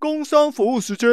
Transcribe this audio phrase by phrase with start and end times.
[0.00, 1.08] 工商服务时间，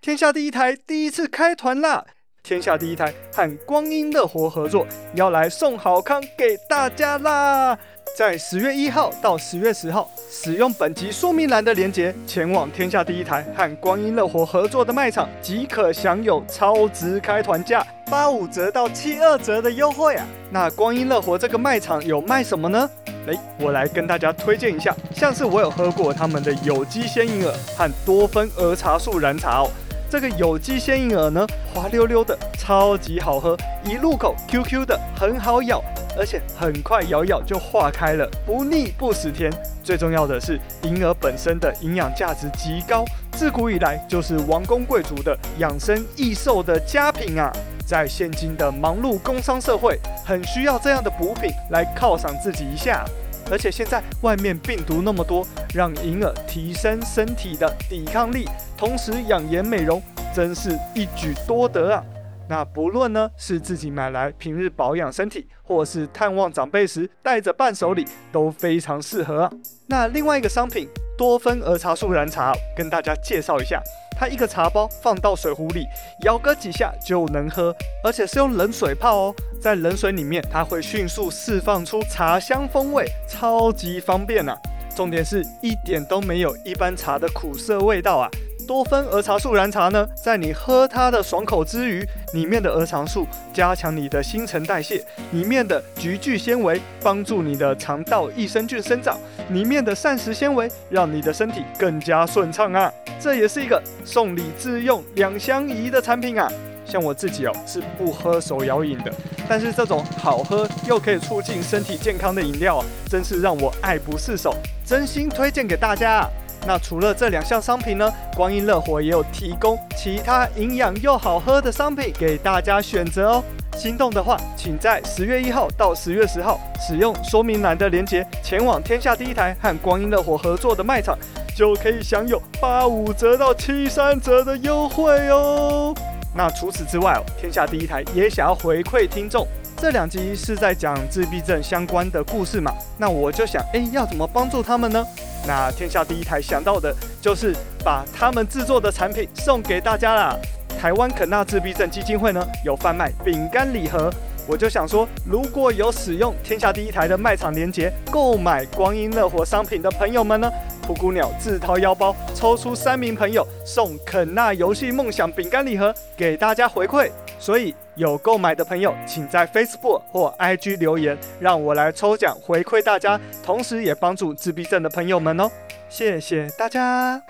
[0.00, 2.04] 天下第一台第一次开团啦！
[2.42, 7.78] 天下第一台和光阴乐活合作，要来送好康给大家啦！
[8.14, 20.26] 在十月一号到十月十号，使用本集说明栏的链接，前往天下第一台和光阴乐活合作的卖场，即可享有超值开团价八五折到七二折的优惠啊！
[20.50, 22.88] 那光阴乐活这个卖场有卖什么呢？
[23.26, 29.70] 诶，我来跟大家推荐一下，像是我有喝过他们的有机鲜银耳和多酚儿茶素燃茶哦。
[30.08, 35.82] 这个有机鲜银耳呢，滑溜溜的，超级好喝，一入口 QQ 的，很好咬，
[36.18, 39.52] 而且很快咬咬就化开了，不腻不死甜。
[39.82, 47.52] 最重要的是，银耳本身的营养价值极高，自古以来就是王公贵族的养生益寿的佳品啊。
[47.86, 53.04] 在现今的忙碌工商社会，很需要这样的补品来犒赏自己一下。
[53.48, 60.02] 而且现在外面病毒那么多，让银耳提升身体的抵抗力，同时养颜美容，
[60.34, 62.02] 真是一举多得啊！
[62.48, 69.52] 那不论呢是自己买来平日保养身体，或是探望长辈时带着伴手礼，都非常适合啊。
[69.86, 73.82] 那另外一个商品多酚儿茶素燃茶，跟大家介绍一下。
[74.18, 75.84] 它一个茶包放到水壶里，
[76.24, 84.56] 摇个几下就能喝，而且是用冷水泡哦，在冷水里面它会迅速释放出茶香风味，超级方便啊！
[84.96, 88.30] 重点是一点都没有一般茶的苦涩味道啊。
[88.66, 99.16] 多酚儿茶素燃茶呢，在你喝它的爽口之余，里面的儿茶素加强你的新陈代谢，里面的菊苣纤维帮助你的肠道益生菌生长，
[99.50, 102.92] 里面的膳食纤维让你的身体更加顺畅啊！
[103.20, 106.50] 这也是一个送礼自用两相宜的产品啊！
[106.84, 109.12] 像我自己哦，是不喝手摇饮的，
[109.48, 116.30] 但是这种好喝又可以促进身体健康的饮料啊，真是让我爱不释手，真心推荐给大家啊！
[116.66, 123.44] 那除了这两项商品呢，光阴乐活也有提供其他营养又好喝的商品给大家选择哦。
[123.76, 131.16] 心动的话，请在十月一号到十月十号使用说明栏的链接，前往天下第一台和光阴乐活合作的卖场，
[131.54, 135.94] 就可以享有八五折到七三折的优惠哦。
[136.34, 139.46] 那除此之外哦，天下第一台也想要回馈听众，
[139.78, 142.72] 这两集是在讲自闭症相关的故事嘛？
[142.96, 145.06] 那我就想，哎，要怎么帮助他们呢？
[145.46, 147.54] 那天下第一台想到的就是
[147.84, 150.34] 把他们制作的产品送给大家啦。
[150.80, 154.10] 台湾肯纳自闭症基金会呢，有贩卖饼干礼盒，
[154.48, 160.50] 我就想说，如果有使用天下第一台的卖场链接购买光阴乐活商品的朋友们呢，
[160.88, 167.10] 噗咕鸟自掏腰包抽出三名朋友送肯纳游戏梦想饼干礼盒给大家回馈。
[167.38, 175.50] 所以有购买的朋友，请在 Facebook 或 IG 留言，让我来抽奖回馈大家，同时也帮助自闭症的朋友们哦。
[175.88, 177.22] 谢谢大家。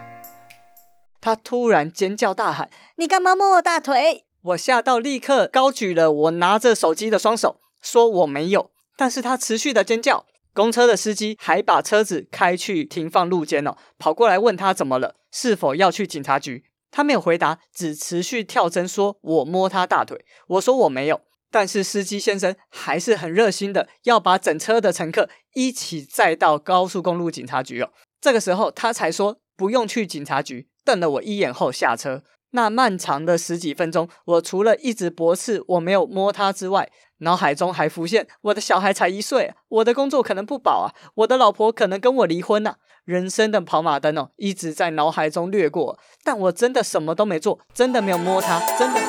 [1.21, 2.69] 他突然尖叫大喊
[2.99, 8.71] ：“你干嘛摸我大腿？”我吓到，立刻高举了我拿着手机的双手，说我没有。
[8.97, 16.65] 但是他持续的尖叫，公车的司机还把车子开去停放路肩哦，跑过来问他怎么了，是否要去警察局。
[16.97, 20.25] 他没有回答，只持续跳针，说我摸他大腿。
[20.49, 21.21] 我说我没有，
[21.51, 27.91] 但是司机先生还是很热心的，要把整车的乘客一起载到高速公路警察局哦。
[28.19, 32.23] 这个时候他才说不用去警察局，瞪了我一眼后下车。
[32.53, 42.75] 那漫长的十几分钟，我除了一直驳斥我没有摸他之外，脑海中还浮现我的小孩才一岁，我的工作可能不保啊，我的老婆可能跟我离婚呐。
[43.06, 49.00] 人生的跑马灯哦，一直在脑海中掠过，但我真的什么都没做，真的没有摸他，真的。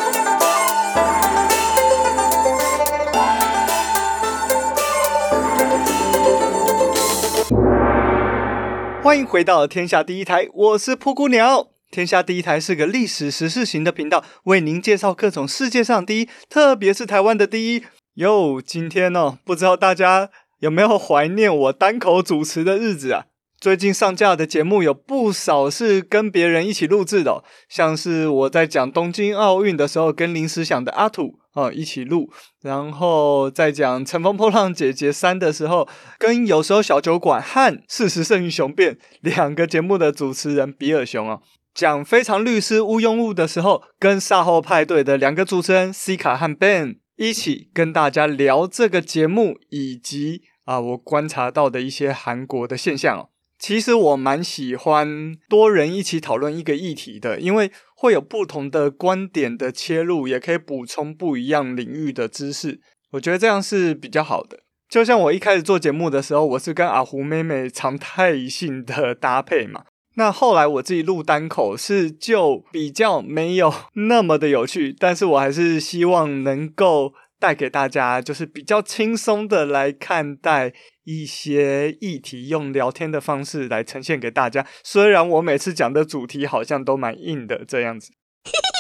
[9.04, 11.70] 欢迎回到天下第一台，我是噗咕鸟。
[11.90, 17.86] 天下第一台是个历史时事型的频道，为您介绍各种世界上第一，特别是台湾的第一。
[18.18, 23.26] 哟，今天哦，不知道大家有没有怀念我单口主持的日子啊？
[23.62, 32.28] 最近上架的节目有不少是跟别人一起录制的，像是我在讲东京奥运的时候，跟临时想的阿土啊一起录；
[32.64, 35.88] 然后在讲《乘风破浪姐姐三》的时候，
[36.18, 41.42] 跟有时候小酒馆和事实胜于雄辩两个节目的主持人比尔熊啊，
[41.76, 53.30] 讲《非常律师禹英禑》的时候，跟赛后派对的两个主持人 C 卡和 Ben 一起跟大家聊这个节目，以及啊我观察到的一些韩国的现象哦。
[53.60, 62.80] 其实我蛮喜欢多人一起讨论一个议题的，因为会有不同的观点的切入，也可以补充不一样领域的知识。
[63.14, 64.60] 我觉得这样是比较好的。
[64.88, 69.86] 就像我一开始做节目的时候，我是跟阿胡妹妹常态性的搭配嘛。
[70.18, 80.74] 那后来我自己录单口是就比较没有那么的有趣，但是我还是希望能够带给大家，就是比较轻松的来看待
[81.04, 84.66] 一些议题，用聊天的方式来呈现给大家。
[84.84, 88.12] 虽然我每次讲的主题好像都蛮硬的这样子。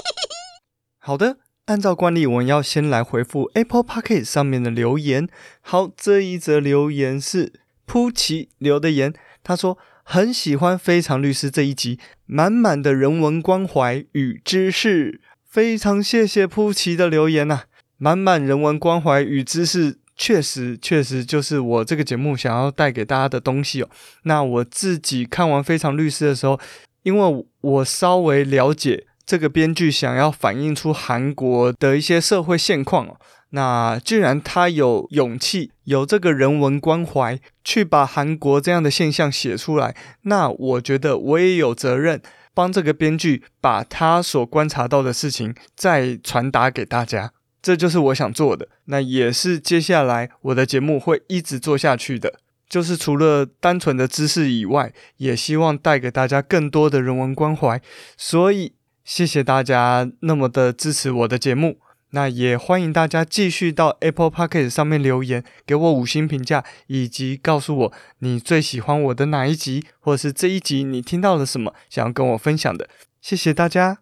[0.97, 5.29] 好的，按照惯例，我们要先来回复 Apple Podcast 上面的留言。
[5.61, 7.53] 好，这一则留言是
[7.85, 9.13] 扑奇留的言，
[9.43, 9.77] 他说。
[10.09, 15.19] 很喜欢《非常律师》这一集，满满的人文关怀与知识，
[15.49, 17.63] 非常谢谢扑奇的留言呐、啊！
[17.97, 23.89] 满满人文关怀与知识，确实确实就是我这个节目想要带给大家的东西哦。
[24.23, 26.57] 那我自己看完《非常律师》的时候，
[27.03, 33.19] 因为我稍微了解这个编剧想要反映出韩国的一些社会现况哦。
[33.51, 42.21] 那既然他有勇气，有这个人文关怀，去把韩国这样的现象写出来，那我觉得我也有责任
[42.53, 47.31] 帮这个编剧把他所观察到的事情再传达给大家。
[47.61, 52.39] 这就是我想做的，那也是接下来我的节目会一直做下去的。
[52.69, 57.81] 就是除了单纯的知识以外，也希望带给大家更多的人文关怀。
[58.17, 58.73] 所以
[59.05, 61.77] 谢谢大家那么的支持我的节目。
[62.11, 72.87] 那也欢迎大家继续到 Apple p o c k e t 上面留言，给我五星评价，以及告诉我你最喜欢我的哪一集，或者是这一集你听到了什么想要跟我分享的。
[73.19, 73.99] 谢谢大家。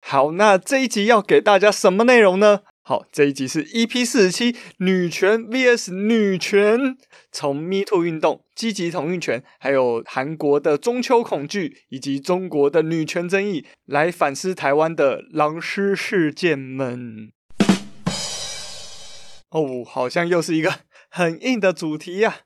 [0.00, 2.60] 好，那这一集要给大家什么内容呢？
[2.86, 6.98] 好，这一集是 EP 四十七，女权 VS 女权。
[7.32, 17.32] 从 Me Too 运动、积极同运权，还有韩国的中秋恐惧，以及中国的女权争议，来反思台湾的狼师事件们。
[19.48, 22.36] 哦，好像又是一个很硬的主题呀、啊！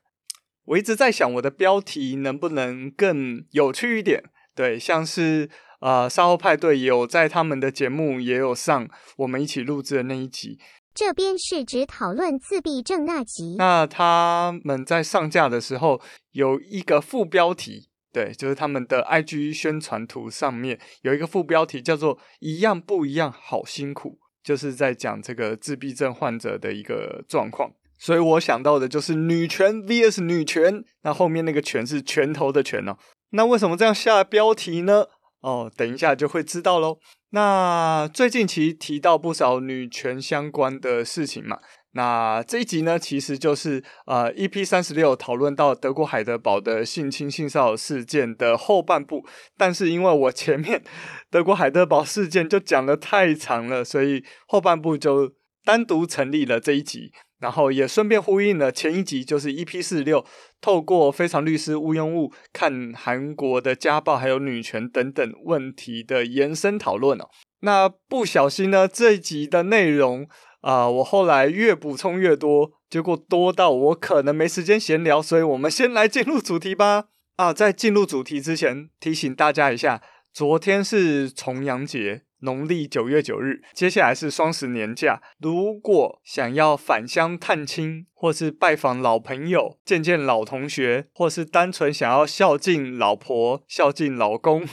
[0.66, 4.22] 我一直在想，我的标题能不能更有趣一点？
[4.54, 5.50] 对，像是
[5.80, 8.88] 呃，稍后派对也有在他们的节目也有上
[9.18, 10.58] 我们一起录制的那一集。
[10.94, 13.54] 这边是指讨论自闭症那集。
[13.56, 16.00] 那他们在上架的时候
[16.32, 27.70] 有一个副标题，对，就是他们的 IG 宣传图上面有一个副标题叫做“一样不一样，好辛苦”，就是在讲这个自闭症患者的一个状况。
[27.96, 32.96] 所以我想到的就是女权 vs 女权，那后面那个“权”是拳头的“拳”哦。
[33.30, 35.04] 那为什么这样下标题呢？
[35.40, 36.98] 哦，等一下就会知道喽。
[37.30, 41.58] 那最近其实提到不少女权相关的事情嘛。
[41.92, 49.24] 那这一集呢，其实就是呃 EP 三十六讨论到德国海德堡的性侵性骚扰事件的后半部。
[49.56, 50.82] 但是因为我前面
[51.30, 55.32] 德国海德堡事件就讲的太长了，所以后半部就
[55.68, 57.12] 单独成立了这一集。
[57.38, 60.24] 然后也顺便呼应了前一集，就是 EP 四六，
[60.60, 67.28] 透过非常律师毋庸物看韩国的家暴还有女权等等问题的延伸讨论哦。
[67.60, 70.26] 那不小心呢，这一集的内容
[70.62, 77.04] 啊、我后来越补充越多，结果多到我可能没时间闲聊，所以我们先来进入主题吧。
[77.36, 82.22] 啊，在进入主题之前，提醒大家一下，昨天是重阳节。
[82.40, 85.20] 农历九月九日，接下来是双十年假。
[85.40, 94.66] 如果想要返乡探亲，或是拜访老朋友、见见老同学，或是单纯想要孝敬老婆、孝敬老公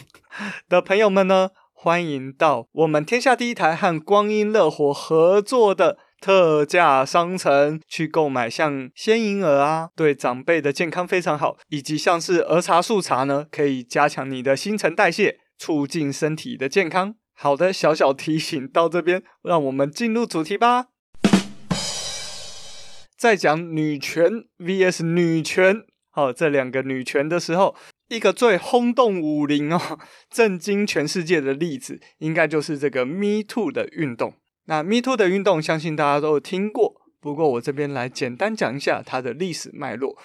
[0.70, 17.16] 的朋友们呢，欢迎到我们天下第一台和光阴乐活合作的特价商城去购买，像鲜银耳啊，对长辈的健康非常好，以及像是儿茶素茶呢，可以加强你的新陈代谢，促进身体的健康。
[17.38, 20.88] 好的，小小提醒到这边，让我们进入主题吧。
[23.18, 27.76] 在讲女权 vs 女权，好，这两个女权的时候，
[28.08, 30.00] 一个最轰动武林哦，
[30.30, 34.34] 震惊全世界的例子，应该就是这个 Me Too 的运动。
[34.66, 40.18] 那 Me Too 的运动，相信大家都有听过，不过我这边来简单讲一下它的历史脉络。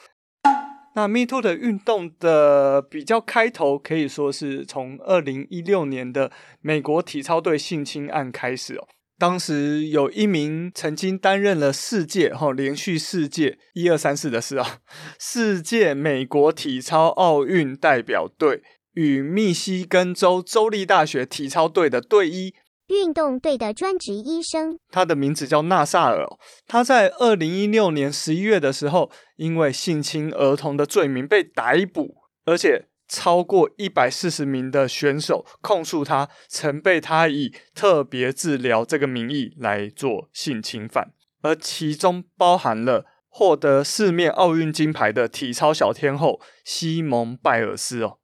[0.95, 8.89] 那 Me Too 的运动的比较开头，可以说是从二零一六年的美国体操队性侵案开始哦。
[9.19, 14.79] 当时有一名曾经担任了世界哈连续世界一二三四的事啊，
[15.21, 18.63] 世界美国体操奥运代表队
[18.95, 22.55] 与密西根州州立大学体操队的队医。
[22.91, 26.27] 运动队的专职医生，他的名字叫纳萨尔。
[26.67, 48.19] 他在二零一六年十一月的时候，因为性侵儿童的罪名被逮捕，而且超过一百四十名的选手控诉他曾被他以特别治疗这个名义来做性侵犯，而其中包含了获得四面奥运金牌的体操小天后西蒙拜尔斯哦。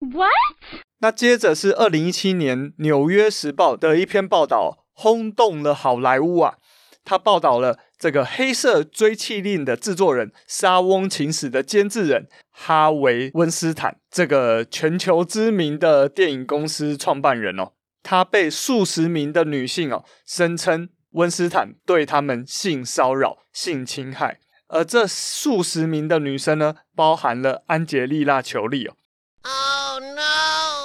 [0.00, 0.85] What？
[1.06, 6.56] 那接着是二零一七年《纽约时报》的一篇报道，轰动了好莱坞啊！
[7.04, 17.70] 他报道了这个《黑色追缉令》的制作人、《沙翁情史》的监制人哈维·温斯坦，这个全球知名的电影公司创办人哦。
[18.02, 28.96] 他被数十名的女性哦声称温斯坦对他们性骚扰、性侵害，而这数十名的女生呢，包含了安洁莉娜·裘莉哦。
[29.44, 30.75] Oh no！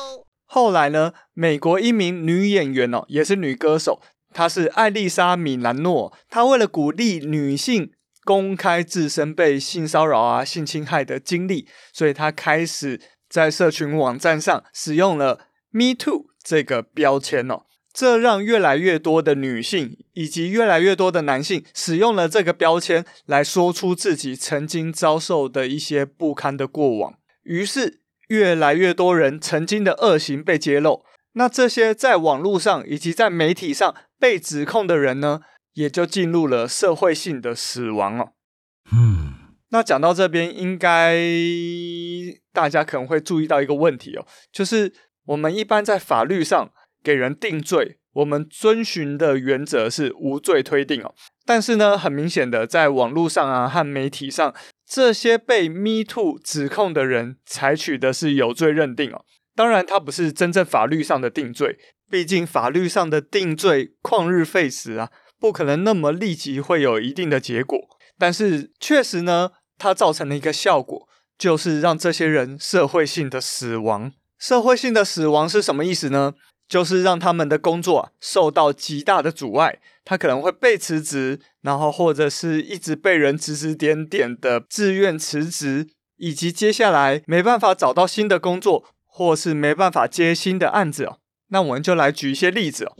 [0.53, 4.01] 后来呢，美国一名女演员哦，也是女歌手，
[4.33, 6.11] 她是艾丽莎·米兰诺。
[6.29, 7.93] 她为了鼓励女性
[8.25, 16.25] 公开自身被性骚扰啊、性侵害的经历，所以她开始在社群网站上使用了 “Me Too”。
[16.43, 17.61] 这个标签哦，
[17.93, 28.00] 这让越来越多的女性以及越来越多的男性使用了这个标签来说出自己曾经遭受的一些不堪的过往，于是
[28.31, 31.03] 越来越多人曾经的恶行被揭露。
[31.33, 35.41] 那这些在网络上以及在媒体上被指控的人呢，
[35.73, 38.29] 也就进入了社会性的死亡哦。
[38.91, 39.33] 嗯，
[39.69, 41.17] 那讲到这边，应该
[42.53, 44.93] 大家可能会注意到一个问题哦，就是。
[45.25, 46.71] 我们一般在法律上
[47.03, 51.13] 给人定罪，我们遵循的原则是无罪推定哦。
[51.45, 54.51] 但是呢，很明显的，在网络上啊和媒体上，
[54.93, 59.23] 这些被 Me Too 指控的人采取的是有罪认定哦。
[59.55, 61.79] 当然，它不是真正法律上的定罪，
[62.09, 67.79] 毕竟法律上的定罪旷日费时啊，不可能那么立即会有一定的结果。
[68.19, 71.07] 但是确实呢，它造成了一个效果，
[71.37, 74.11] 就是让这些人社会性的死亡。
[74.37, 76.33] 社会性的死亡是什么意思呢？
[76.67, 91.19] 就是让他们的工作受到极大的阻碍，他可能会被辞职，然后或者是一直被人指指点点的自愿辞职，以及接下来没办法找到新的工作，或是没办法接新的案子哦。
[91.49, 92.95] 那我们就来举一些例子哦，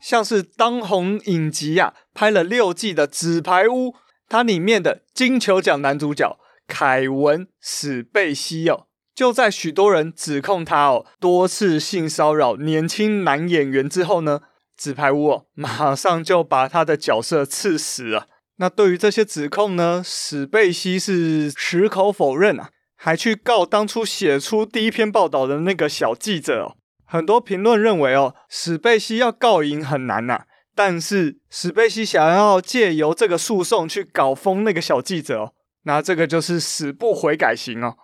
[0.00, 3.88] 像是当红影集啊拍了六季的《纸牌屋》，
[4.28, 8.86] 它里面的金球奖男主角凯文史贝西哦。
[9.14, 14.42] 就在许多人指控他哦多次性骚扰年轻男演员之后呢，
[14.78, 18.28] 纸牌屋哦马上就把他的角色刺死了。
[18.56, 26.76] 那对于这些指控呢，史贝西是矢口否认啊，还去告当初写出第一篇报道的那个小记者哦。
[27.04, 30.42] 很多评论认为哦，史贝西要告赢很难呐，
[30.74, 35.52] 但是史贝西想要借由这个诉讼去搞疯那个小记者哦，
[35.84, 37.96] 那这个就是死不悔改型哦。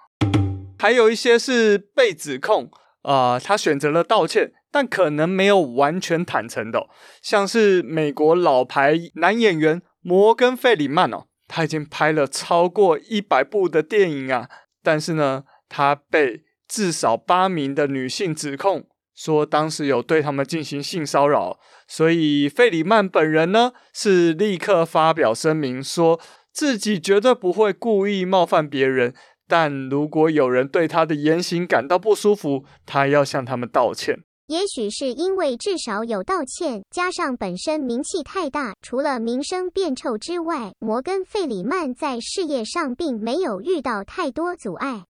[0.78, 2.70] 还有一些是被指控，
[3.02, 6.88] 呃，他选择了道歉，但可能没有完全坦诚的、
[7.22, 14.48] 像是美国老牌男演员摩根·费里曼哦，他已经拍了超过一百部的电影啊，
[14.82, 26.18] 但是呢，他被至少八名的女性指控说当时有对他们进行性骚扰，所以费里曼本人呢是立刻发表声明，说
[26.52, 29.14] 自己绝对不会故意冒犯别人。
[29.46, 34.24] 但如果有人对他的言行感到不舒服，他要向他们道歉。
[34.46, 45.04] 也许是因为至少有道歉，加上本身名气太大，除了名声变臭之外，摩根·费里曼在事业上并没有遇到太多阻碍。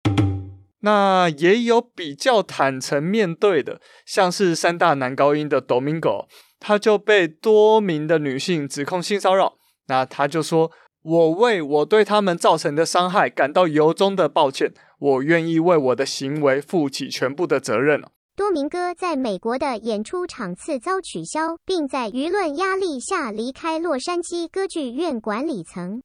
[0.80, 6.26] 那也有比较坦诚面对的，像是三大男高音的 Domingo，
[6.60, 9.54] 他就被多名的女性指控性骚扰，
[9.88, 10.70] 那他就说。
[11.04, 18.00] 我为我对他们造成的伤害感到由衷的抱歉，我愿意为我的行为负起全部的责任。
[18.34, 26.00] 多明戈在美国的演出场次遭取消，并在舆论压力下离开洛杉矶歌剧院管理层。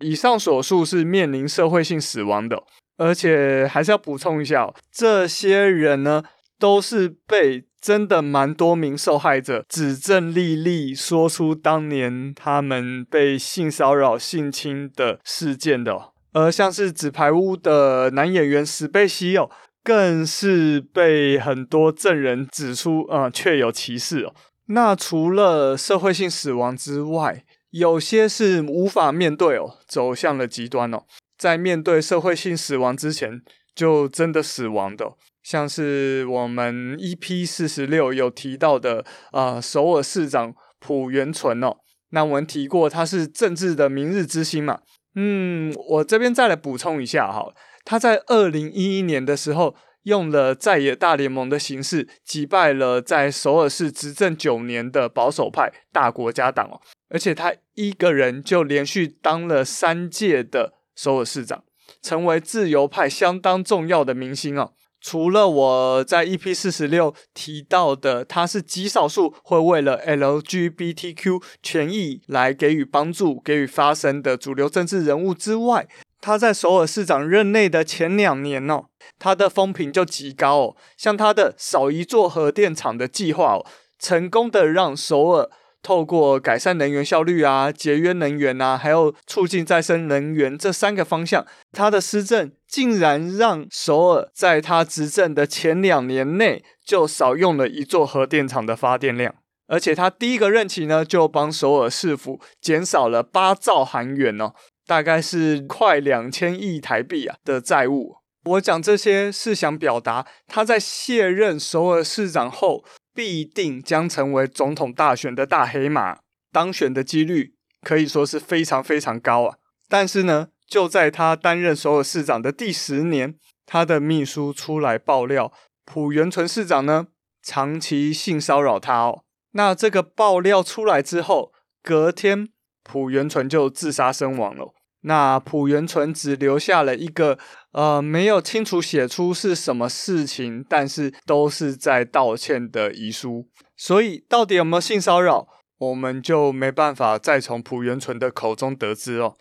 [0.00, 2.64] 以上所述是面临社会性死亡的，
[2.96, 6.24] 而且还是要补充一下，这些人呢
[6.58, 7.64] 都是被。
[7.78, 19.48] 真的蛮多名受害者指证莉莉说出当年他们被性骚扰、性侵的事件的，而像是纸牌屋的男演员史贝西哦，
[19.86, 24.34] 更是被很多证人指出，呃，确有其事哦。
[24.66, 31.04] 那除了社会性死亡之外，有些是无法面对哦，走向了极端哦，
[31.38, 33.42] 在面对社会性死亡之前，
[33.76, 35.12] 就真的死亡的。
[35.44, 41.76] 像是我们 EP 四十六有提到的啊、首尔市长朴元淳哦，
[42.10, 44.80] 那我们提过他是政治的明日之星嘛，
[45.14, 47.54] 嗯，我这边再来补充一下哈，
[47.86, 61.62] 他在二零一一年的时候用了在野大联盟的形式击败了在首尔市执政九年的保守派大国家党哦，而且他一个人就连续当了三届的首尔市长，
[62.02, 64.72] 成为自由派相当重要的明星哦。
[65.00, 75.86] 除了我在 EP 四十六提到的，他是极少数会为了 LGBTQ 权益来给予帮助、给予发声的主流政治人物之外，
[76.26, 80.76] 他在首尔市长任内的前两年哦，他的风评就极高哦。
[80.96, 83.66] 像他的少一座核电厂的计划哦，
[84.00, 85.48] 成功的让首尔。
[85.84, 99.32] 透过改善能源效率啊、节约能源啊，还有促进再生能源这三个方向，他的施政竟然让首尔在他执政的前两年内就少用了一座核电厂的发电量，
[99.68, 104.54] 而且他第一个任期呢，就帮首尔市府减少了八兆韩元哦，
[104.86, 108.16] 大概是快两千亿台币啊的债务。
[108.44, 112.84] 我讲这些是想表达他在卸任首尔市长后。
[113.16, 116.18] 必定将成为总统大选的大黑马，
[116.52, 119.56] 当选的几率可以说是非常非常高啊！
[119.88, 125.50] 但是呢，就在他担任首尔市长的第十年，他的秘书出来爆料，
[125.86, 127.06] 朴元淳市长呢
[127.42, 129.24] 长期性骚扰他哦。
[129.52, 132.50] 那这个爆料出来之后，隔天
[132.84, 134.74] 朴元淳就自杀身亡了。
[135.08, 137.38] 那朴元淳只留下了一个，
[137.70, 143.46] 呃，没有清楚写出是什么事情，但是都是在道歉的遗书。
[143.76, 145.46] 所以到底有没有性骚扰，
[145.78, 149.36] 我们就没办法再从朴元淳的口中得知哦。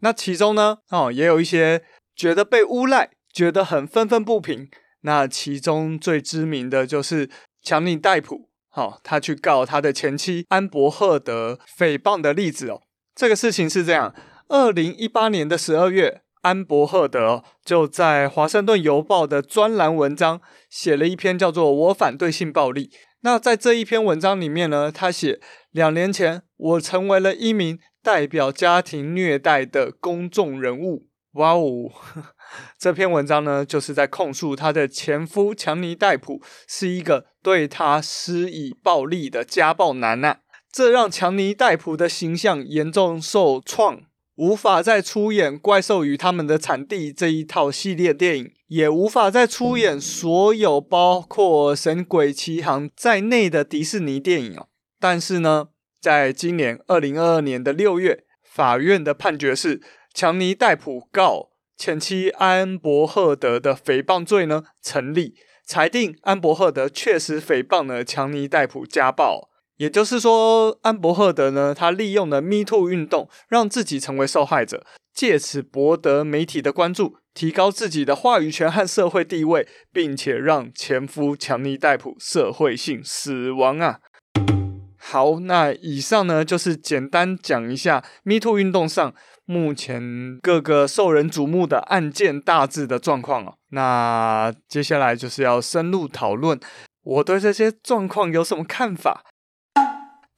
[0.00, 1.82] 那其中呢，哦，也有一些
[2.16, 4.70] 觉得被诬赖，觉得很愤愤不平。
[5.02, 7.28] 那其中最知名的就是
[7.62, 12.80] 强尼戴普，好、哦，他去告他的前妻安柏赫德诽谤的例子哦。
[13.14, 14.14] 这个事情是这样。
[14.52, 22.88] 二零一八年的十二月，安柏赫德就在《华盛顿邮报》的专栏文章写了一篇叫做《我反对性暴力》。
[23.22, 25.40] 那在这一篇文章里面呢，他写
[25.70, 31.08] 两年前我成为了一名代表家庭虐待的公众人物。
[31.32, 31.90] 哇哦，
[32.78, 40.38] 这篇文章呢，就是在控诉他的前夫强尼戴普是一个对他施以暴力的家暴男呐、啊。
[40.70, 44.02] 这让强尼戴普的形象严重受创。
[44.36, 54.68] 无法再出演《怪兽与他们的产地》这一套系列电影，也无法再出演所有包括《神鬼奇航》在内的迪士尼电影哦。
[54.98, 55.68] 但是呢，
[56.00, 59.82] 在今年二零二二年的六月，法院的判决是，
[60.14, 65.34] 强尼戴普告前妻安柏赫德的诽谤罪呢成立，
[65.66, 69.50] 裁定安柏赫德确实诽谤了强尼戴普家暴。
[69.76, 83.98] 也就是说，安柏赫德呢，他利用了 Me Too 运动，让自己成为受害者，借此博得媒体的关注，提高自己的话语权和社会地位，并且让前夫强尼戴普社会性死亡啊。
[84.96, 89.12] 好，那以上呢，就是简单讲一下 Me Too 运动上
[89.44, 93.54] 目前各个受人瞩目的案件大致的状况哦。
[93.70, 96.60] 那接下来就是要深入讨论
[97.02, 99.24] 我对这些状况有什么看法。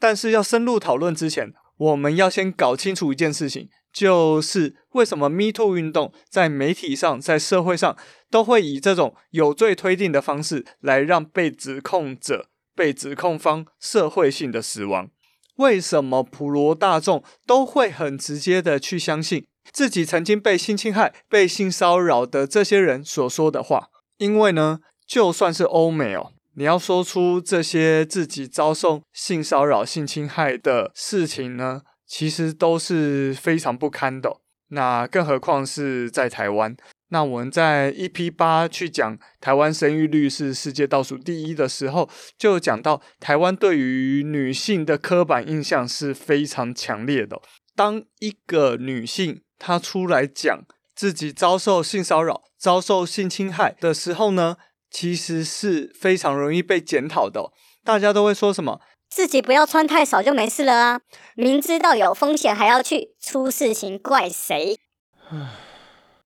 [0.05, 7.97] 但是要深入讨论之前，我们要先搞清楚一件事情，就是为什么 Me Too 运动在媒体上、在社会上
[8.31, 15.09] 都会以这种有罪推定的方式来让被指控者、被指控方社会性的死亡？
[15.57, 23.89] 为什么普罗大众都会很直接的去相信自己曾经被性侵害、被性骚扰的这些人所说的话？
[24.19, 26.34] 因为呢，就算是欧美哦。
[26.57, 34.37] 你要说出这些自己遭受性骚扰、性侵害的事情呢，其实都是非常不堪的。
[34.69, 36.77] 那更何况是在台湾。
[37.09, 47.41] 那我们在 EP 八去讲台湾生育率是世界倒数第一的时候，就讲到台湾对于女性的刻板印象是非常强烈的。
[47.77, 50.65] 当一个女性她出来讲
[50.95, 54.57] 自己遭受性骚扰、遭受性侵害的时候呢，
[54.95, 57.53] 其实是非常容易被检讨的哦，
[57.83, 58.81] 大家都会说什么？
[59.11, 61.01] 自己不要穿太少就没事了啊！
[61.35, 64.79] 明知道有风险还要去，出事情怪谁？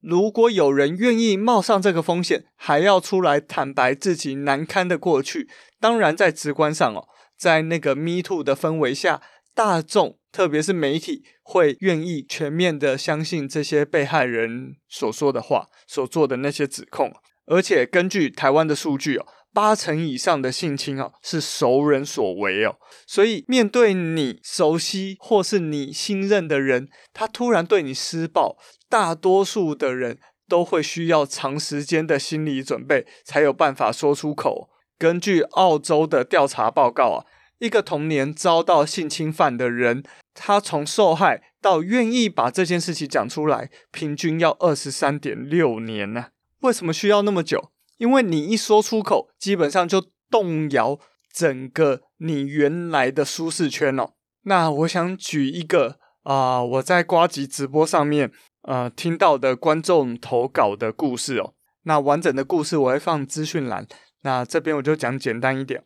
[0.02, 5.48] 如果有人愿意冒上这个风险，还要出来坦白自己难堪的过去，
[5.80, 9.22] 当然在直观上哦，在那个 Me Too 的氛围下，
[9.54, 17.10] 大众特别是媒体会愿意全面的相信这些被害人所说的话，所做的那些指控。
[17.48, 28.56] 而且根据台湾的数据哦，八成以上的性侵哦是熟人所为哦，所以面对你熟悉或是你信任的人，他突然对你施暴，
[28.88, 34.70] 大多数的人都会需要长时间的心理准备，才有办法说出口。
[34.98, 37.24] 根据澳洲的调查报告啊，
[37.58, 40.02] 一个童年遭到性侵犯的人，
[40.34, 46.26] 他从受害到愿意把这件事情讲出来，平均要二十三点六年呢、
[46.60, 47.70] 为什么需要那么久？
[47.96, 50.98] 因为你一说出口，基本上就动摇
[51.32, 54.10] 整个你原来的舒适圈哦。
[54.42, 58.30] 那我想举一个啊、我在瓜吉直播上面
[58.62, 61.54] 呃听到的观众投稿的故事哦。
[61.84, 63.86] 那完整的故事我会放资讯栏，
[64.22, 65.82] 那这边我就讲简单一点。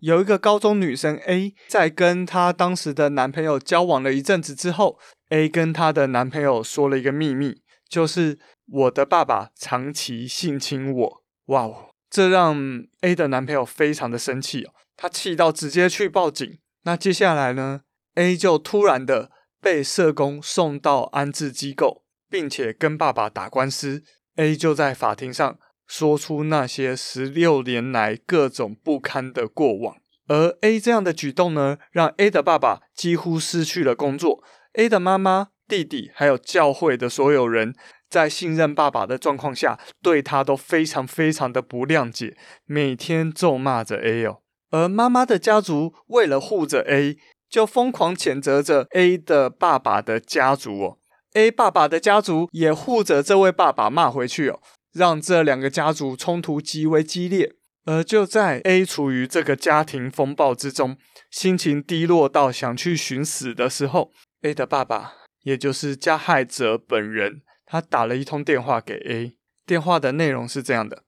[0.00, 4.98] 有一个高中女生 A 在跟她当时的男朋友交往了一阵子之后
[5.30, 8.38] ，A 跟她的男朋友说了一个秘密，就是
[8.70, 11.22] 我的爸爸长期性侵我。
[11.46, 16.58] 哇哦，这让 A 的男朋友非常的生气，他气到直接去报警。
[16.82, 17.82] 那接下来呢
[18.14, 24.02] ，A 就突然的被社工送到安置机构，并且跟爸爸打官司。
[24.36, 29.96] A 就在法庭上说出那些十六年来各种不堪的过往，
[30.28, 34.44] 而 A 这样的举动呢，让 A 的爸爸几乎失去了工作。
[34.74, 37.74] A 的妈妈、弟弟还有教会的所有人，
[38.08, 44.38] 在信任爸爸的状况下，对他都非常非常的不谅解，每天咒骂着 A 哦。
[44.70, 47.16] 而妈妈的家族为了护着 A，
[47.48, 50.98] 就疯狂谴责着 A 的爸爸的家族哦。
[51.34, 54.60] A 爸爸的家族也护着这位爸爸骂回去哦，
[54.92, 57.54] 让这两个家族冲突极为激烈。
[57.84, 60.98] 而就在 A 处于这个家庭风暴之中，
[61.30, 64.10] 心情低落到想去寻死的时候
[64.42, 69.36] ，A 的爸爸，也就是加害者本人，他打了一通电话给 A。
[69.66, 71.04] 电话的内容是这样的：“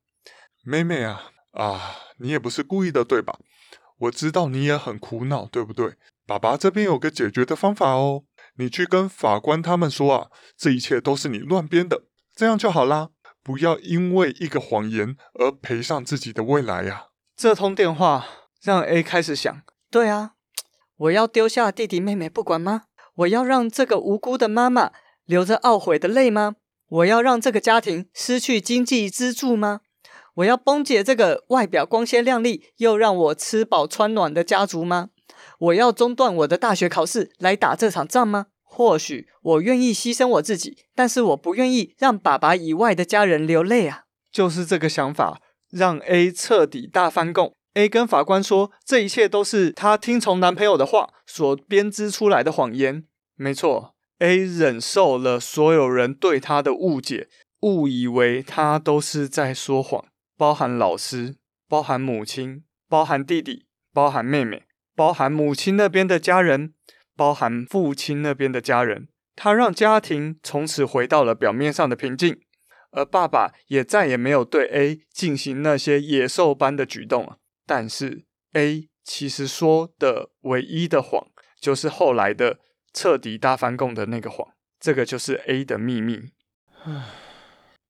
[0.63, 3.39] 妹妹啊，啊，你也不是故意的，对吧？
[4.01, 5.95] 我知道你也很苦恼，对不对？
[6.27, 8.25] 爸爸这边有个解决的方法哦。”
[8.57, 12.03] 你去跟法官他们说啊，这一切都是你乱编的，
[12.35, 13.09] 这样就好啦。
[13.43, 17.07] 不要因为一个谎言而赔上自己的未来呀。
[17.35, 18.27] 这通电话
[18.63, 20.33] 让 A 开始想：对啊，
[20.97, 22.83] 我要丢下弟弟妹妹不管吗？
[23.15, 24.93] 我要让这个无辜的妈妈
[25.31, 26.57] 流着懊悔的泪吗？
[26.89, 29.83] 我要让这个家庭失去经济支柱吗？
[30.35, 35.11] 我要崩解这个外表光鲜亮丽又让我吃饱穿暖的家族吗？
[35.61, 38.47] 我要中断我的大学考试来打这场仗吗？
[38.65, 44.07] 或许我愿意牺牲我自己，但是我不愿意让爸爸以外的家人流泪啊！
[44.33, 45.41] 就是这个想法
[45.71, 47.53] 让 A 彻底大翻供。
[47.75, 53.05] A 跟法官说，这一切都是她听从男朋友的话所编织出来的谎言。
[53.37, 57.29] 没错，A 忍受了所有人对他的误解，
[57.63, 60.07] 误以为他都是在说谎，
[60.39, 61.35] 包含老师，
[61.69, 64.63] 包含母亲，包含弟弟，包含妹妹。
[64.97, 66.75] 包含母亲那边的家人，
[67.17, 72.39] 包含父亲那边的家人，他让家庭从此回到了表面上的平静，
[72.91, 77.39] 而爸爸也再也没有对 A 进行那些野兽般的举动了。
[77.65, 81.29] 但是 A 其实说的唯一的谎，
[81.59, 82.59] 就是后来的
[82.93, 84.49] 彻底大翻供的那个谎，
[84.79, 86.31] 这个就是 A 的秘密。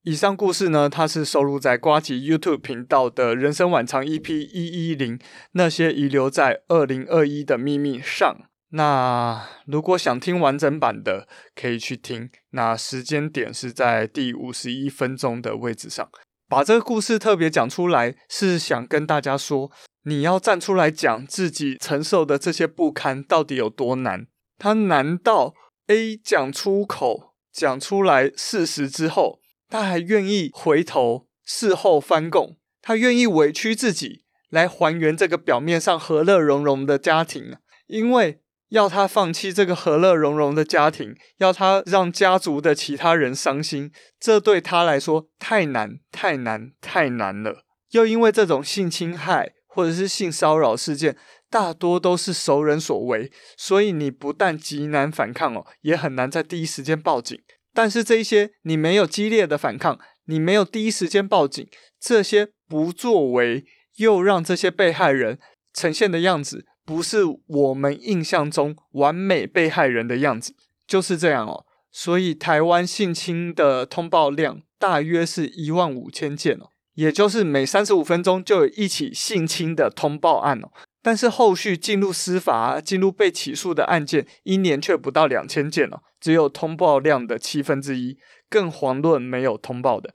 [0.02, 5.18] 以上故事呢，它是收录在瓜吉 YouTube 频道的人生晚长 EP 一一零
[5.52, 8.38] 那些遗留在二零二一的秘密上。
[8.70, 12.30] 那如果想听完整版的，可以去听。
[12.50, 16.08] 那时间点是在第五十一分钟的位置上。
[16.48, 19.70] 把这个故事特别讲出来，是想跟大家说，
[20.04, 24.26] 你要站出来讲自己承受的这些不堪到底有多难。
[24.61, 25.55] 他难道
[25.87, 47.64] A 讲出口，讲出来事实之后，他还愿意回头事后翻供，他愿意委屈自己来还原这个表面上和乐融融的家庭，因为要他放弃这个和乐融融的家庭，要他让家族的其他人伤心，这对他来说太难、太难、太难了。
[47.92, 51.16] 又因为这种性侵害或者是性骚扰事件，
[51.50, 57.38] 大多都是熟人所为，所以你不但极难反抗哦，也很难在第一时间报警。
[57.74, 61.68] 但是这些你没有激烈的反抗，你没有第一时间报警，
[62.00, 63.64] 这些不作为
[63.96, 65.38] 又让这些被害人
[65.74, 70.54] 呈现的样子，不是我们印象中完美被害人的样子，
[70.86, 71.66] 就是这样哦。
[71.92, 80.70] 所以台湾性侵的通报量大约是一万五千件哦，也就是每三十五分钟就有一起性侵的通报案哦。
[81.02, 90.14] 但是后续进入司法、进入被起诉的案件，一年却不到两千件哦，只有通报量的七分之一，更遑论没有通报的。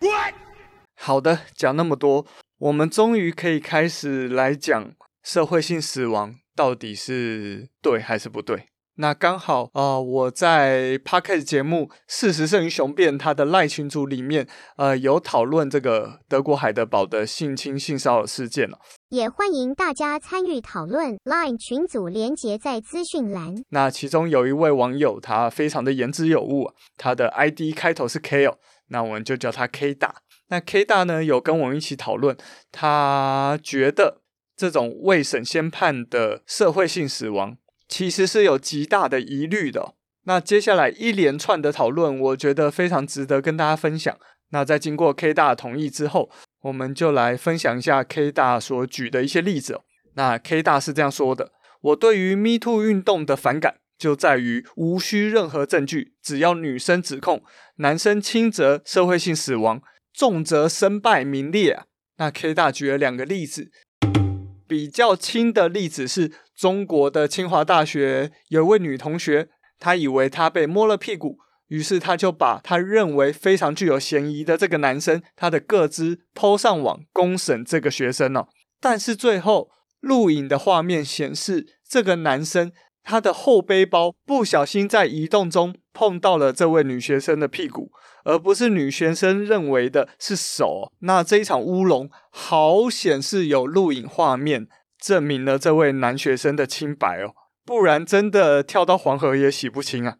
[0.00, 0.34] What?
[0.94, 2.26] 好的，讲那么多，
[2.58, 8.66] 我们终于可以开始来讲社会性死亡到底是对还是不对？
[8.98, 18.78] 那刚好，呃，我在 Podcast 节目《事实胜于雄辩》他的赖群组里面，呃，有讨论这个德国海德堡的性侵性骚扰事件了。
[19.10, 23.56] 也欢迎大家参与讨论，Line 群组连结在资讯栏。
[23.68, 28.56] 那其中有一位网友，他非常的言之有物，他的 ID 开头是 K 哦，
[28.88, 30.14] 那我们就叫他 K 大。
[30.48, 32.34] 那 K 大呢，有跟我们一起讨论，
[32.72, 34.22] 他觉得
[34.56, 37.58] 这种未审先判的社会性死亡。
[37.88, 39.94] 其实是有极大的疑虑的。
[40.24, 44.16] 那接下来一连串的讨论，我觉得非常值得跟大家分享。
[44.50, 46.30] 那在经过 K 大同意之后，
[46.62, 49.80] 我们就来分享一下 K 大所举的一些例子。
[50.14, 57.42] 那 K 大是这样说的：我对于 Me Too 运动的反感就在于无需任何证据，只要女生指控，
[57.76, 61.84] 男生轻则社会性死亡，重则身败名裂啊。
[62.18, 63.70] 那 K 大举了两个例子。
[64.66, 69.48] 比较轻的例子是中国的清华大学有一位女同学，
[69.78, 78.48] 她以为她被摸了屁股，于是她就把她认为非常具有嫌疑的这个男生他的个资 PO 上网公审这个学生哦。
[78.80, 87.90] 但是最后录影的画面显示，这个男生他的后背包不小心在移动中碰到了这位女学生的屁股。
[88.26, 94.66] 而不是女学生认为的是手，那这一场乌龙好显是有录影画面
[95.00, 97.34] 证明了这位男学生的清白哦，
[97.64, 100.16] 不然真的跳到黄河也洗不清啊。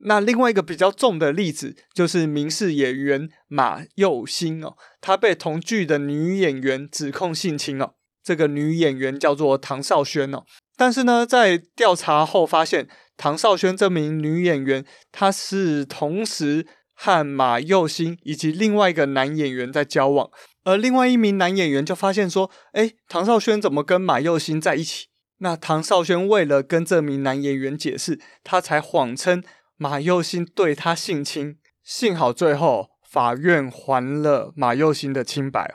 [0.00, 7.92] 那另外一个比较重的例子就是民视演员马又欣哦，他被同剧的女演员指控性侵哦，
[8.24, 10.42] 这个女演员叫做唐少轩哦，
[10.76, 16.66] 但是呢，在调查后发现唐少轩这名女演员她是同时。
[16.94, 20.30] 和马佑星以及另外一个男演员在交往，
[20.62, 29.42] 而另外一名男演员就发现说：“诶，唐少轩怎么跟马佑星在一起？”那唐少轩为了跟这名男演员解释，他才谎称
[29.76, 31.58] 马佑星对他性侵。
[31.82, 35.74] 幸好最后法院还了马佑星的清白。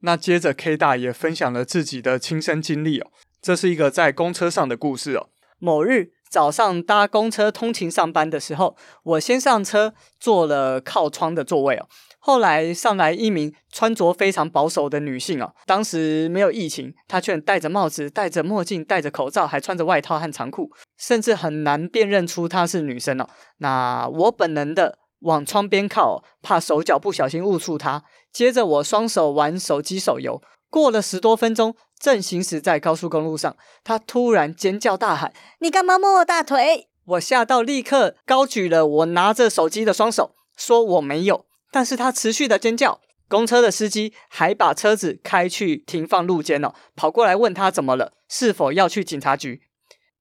[0.00, 3.10] 那接着 K 大也分享了自己的亲身经历哦，
[3.42, 5.30] 这是一个在公车上的故事哦。
[5.58, 6.12] 某日。
[6.30, 11.88] 早上搭公车通勤上班的时候，我先上车坐了靠窗的座位哦。
[12.22, 23.26] 后来上来一名穿着非常保守的女性哦，当时没有疫情，她却戴着帽子、戴着墨镜、戴着口罩，还穿着外套和长裤，甚至很难辨认出她是女生哦。
[23.58, 28.04] 那我本能的往窗边靠，怕手脚不小心误触她。
[28.30, 30.40] 接着我双手玩手机手游，
[30.70, 31.76] 过了十多分钟。
[31.98, 33.54] 正行驶在高速公路上，
[33.84, 41.44] 他突然尖叫大喊：“你干嘛摸我大腿？”我吓到，立刻高举了我拿着手机的双手，说我没有。
[41.70, 49.60] 但是他持续的尖叫，公车的司机还把车子开去停放路肩了，跑过来问他怎么了，是否要去警察局。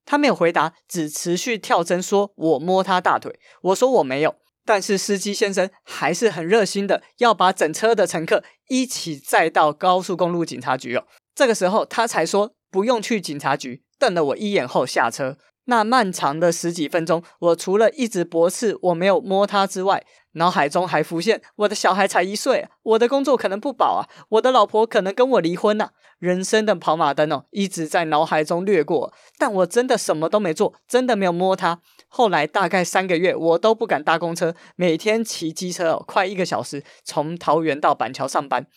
[0.06, 3.40] 他没有回答，只持续跳针，说我摸他大腿。
[3.62, 4.36] 我说我没有，
[4.70, 11.08] 但是司机先生还是很热心的，要把整车的乘客一起载到高速公路警察局哦。
[11.34, 15.40] 这个时候，他才说不用去警察局，瞪了我一眼后下车。
[15.66, 25.90] 那漫长的十几分钟，我除了一直驳斥我没有摸他之外，脑海中还浮现我的小孩才一岁，我的工作可能不保啊，我的老婆可能跟我离婚呐，
[26.20, 29.14] 人生的跑马灯哦，一直在脑海中掠过。
[29.38, 31.82] 但我真的什么都没做，真的没有摸他。
[32.08, 38.68] 后来大概三个月，我都不敢搭公车，每天骑机车哦，快一个小时从桃园到板桥上班。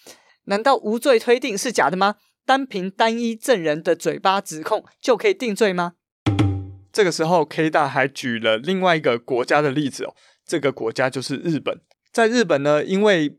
[0.44, 2.16] 难道无罪推定是假的吗？
[2.44, 5.92] 单凭单一证人的嘴巴指控就可以定罪吗？
[6.92, 10.14] 这个时候，K 大还举了另外一个国家的例子哦，
[10.46, 11.80] 这个国家就是日本。
[12.12, 13.38] 在日本呢，因为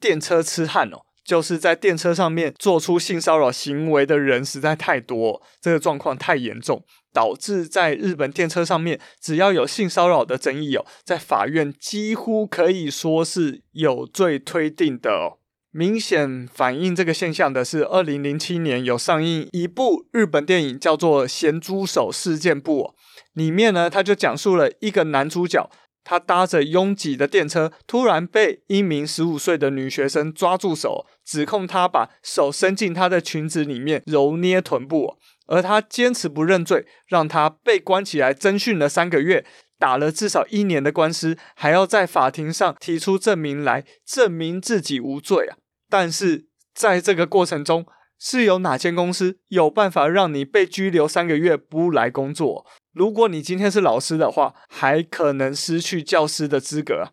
[0.00, 15.38] 电车痴汉哦，就是在电车上面做出性骚扰行为的人实在太多，这个状况太严重，导致在日本电车上面，只要有性骚扰的争议哦，在法院几乎可以说是有罪推定的哦。
[15.72, 22.94] 明显反映这个现象的是，二零零七年有上映一部日本电影，叫做《咸猪手事件簿》哦。
[23.34, 25.68] 里面呢，他就讲述了一个男主角，
[26.08, 35.16] 他搭着拥挤的电车，突然被一名十五岁的女学生抓住手，指控他把手伸进她的裙子里面揉捏臀部，
[35.48, 39.44] 而他坚持不认罪，让他被关起来侦讯了三个月，
[39.80, 45.56] 打了至少一年的官司，还要在法庭上提出证明来证明自己无罪啊。
[45.90, 47.84] 但是在这个过程中，
[48.16, 52.64] 是有哪间公司有办法让你被拘留三个月不来工作？
[52.96, 57.10] 如果你今天是老师的话，还可能失去教师的资格。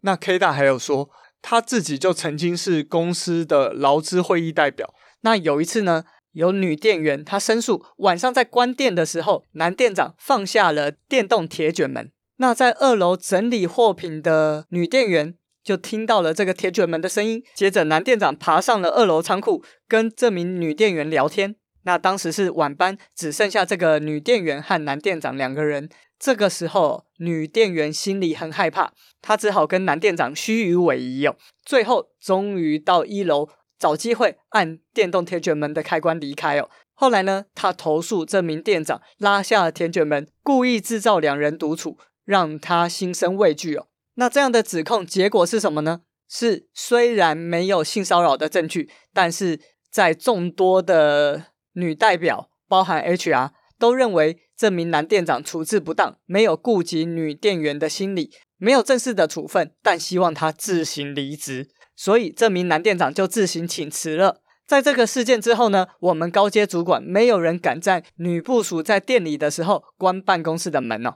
[0.00, 1.10] 那 K 大还有说，
[1.42, 4.94] 他自己就曾经是公司的劳资会议代表。
[5.20, 12.10] 那有一次呢，有女店员她申诉，晚上在关店的时候，男店长放下了电动铁卷门。
[12.38, 21.56] 那在二楼整理货品的女店员就听到了这个铁卷门的声音，接着男店长爬上了二楼仓库，跟这名女店员聊天。
[21.88, 25.88] 那当时是晚班，只剩下这个女店员和男店长两个人。
[26.18, 31.36] 这个时候，女店员心里很害怕，她只好跟男店长虚与委蛇哦。
[31.64, 33.48] 最后，终于到一楼
[33.78, 36.68] 找机会按电动铁卷门的开关离开哦。
[36.92, 41.96] 后来呢，她投诉这名店长拉下了铁卷门，故意制造两人独处，
[42.26, 43.86] 让她心生畏惧哦。
[44.16, 46.02] 那这样的指控结果是什么呢？
[46.28, 49.58] 是虽然没有性骚扰的证据，但是
[49.90, 54.40] 在众多的女代表，包含 HR，都认为。
[54.58, 64.40] 这名男店长处置不当，没有顾及女店员的心理，没有正式的处分，但希望他自行离职，所以这名男店长就自行请辞了。
[64.66, 71.14] 在这个事件之后呢，我们高阶主管没有人敢在女部署在店里的时候关办公室的门哦。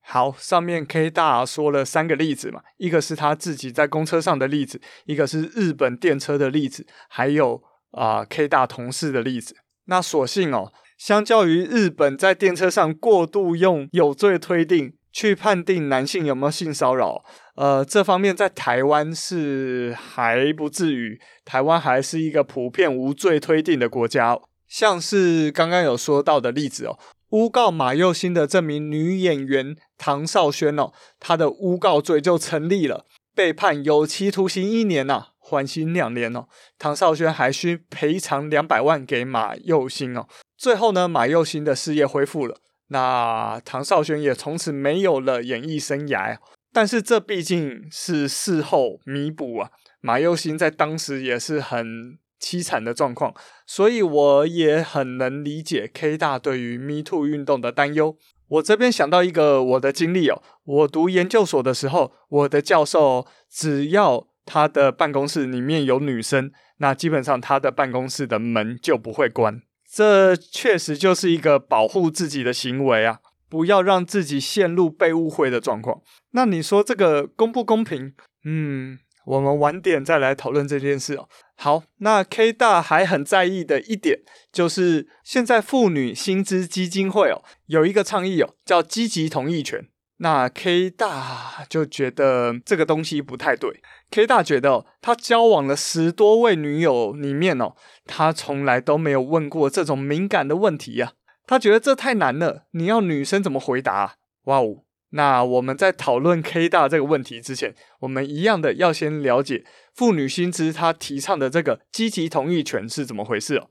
[0.00, 9.56] 好，上面 K 大说了三个例子嘛，一个是他自己在公车上的例子，一个是日本电车的例子，还有啊、K 大同事的例子。
[9.86, 10.72] 那所幸哦。
[10.98, 17.24] 相较于日本在电车上过度用有罪推定去判定男性有没有性骚扰，
[17.56, 24.38] 呃，这方面在台湾是还不至于，台湾还是一个普遍无罪推定的国家。
[24.68, 26.96] 像是刚刚有说到的例子哦，
[27.30, 36.46] 诬告马佑新的这名女演员唐少轩哦，她的诬告罪就成立了，被判有期徒刑一年呐、啊，缓刑两年哦。
[36.78, 40.26] 唐少轩还需赔偿两百万给马佑星哦。
[40.56, 42.56] 最后呢，马佑星的事业恢复了，
[42.88, 46.38] 那唐少轩也从此没有了演艺生涯。
[46.72, 49.68] 但是这毕竟是事后弥补啊，
[50.00, 53.34] 马佑星在当时也是很凄惨的状况，
[53.66, 58.16] 所以我也很能理解 K 大对于 Me Too 运动的担忧。
[58.48, 69.60] 我这边想到一个我的经历哦，我读研究所的时候，我的教授只要他的办公室里面有女生，那基本上他的办公室的门就不会关。
[69.90, 76.00] 这确实就是一个保护自己的行为啊，不要让自己陷入被误会的状况。
[76.30, 78.14] 那你说这个公不公平？
[78.44, 81.28] 嗯，我们晚点再来讨论这件事哦。
[81.56, 89.86] 好，那 K 大还很在意的一点，就是现在妇女薪资基金会哦，有一个倡议哦，叫积极同意权。
[90.22, 93.82] 那 K 大就觉得这个东西不太对。
[94.12, 97.74] K 大觉得，他交往了十多位女友里面哦，
[98.06, 101.14] 他从来都没有问过这种敏感的问题呀。
[101.44, 104.14] 他觉得这太难了，你要女生怎么回答？
[104.44, 104.84] 哇哦！
[105.10, 113.68] 那我们在讨论 K 大这个问题之前，我们一样的要先了解妇女新知他提倡的这个积极同意权是怎么回事哦。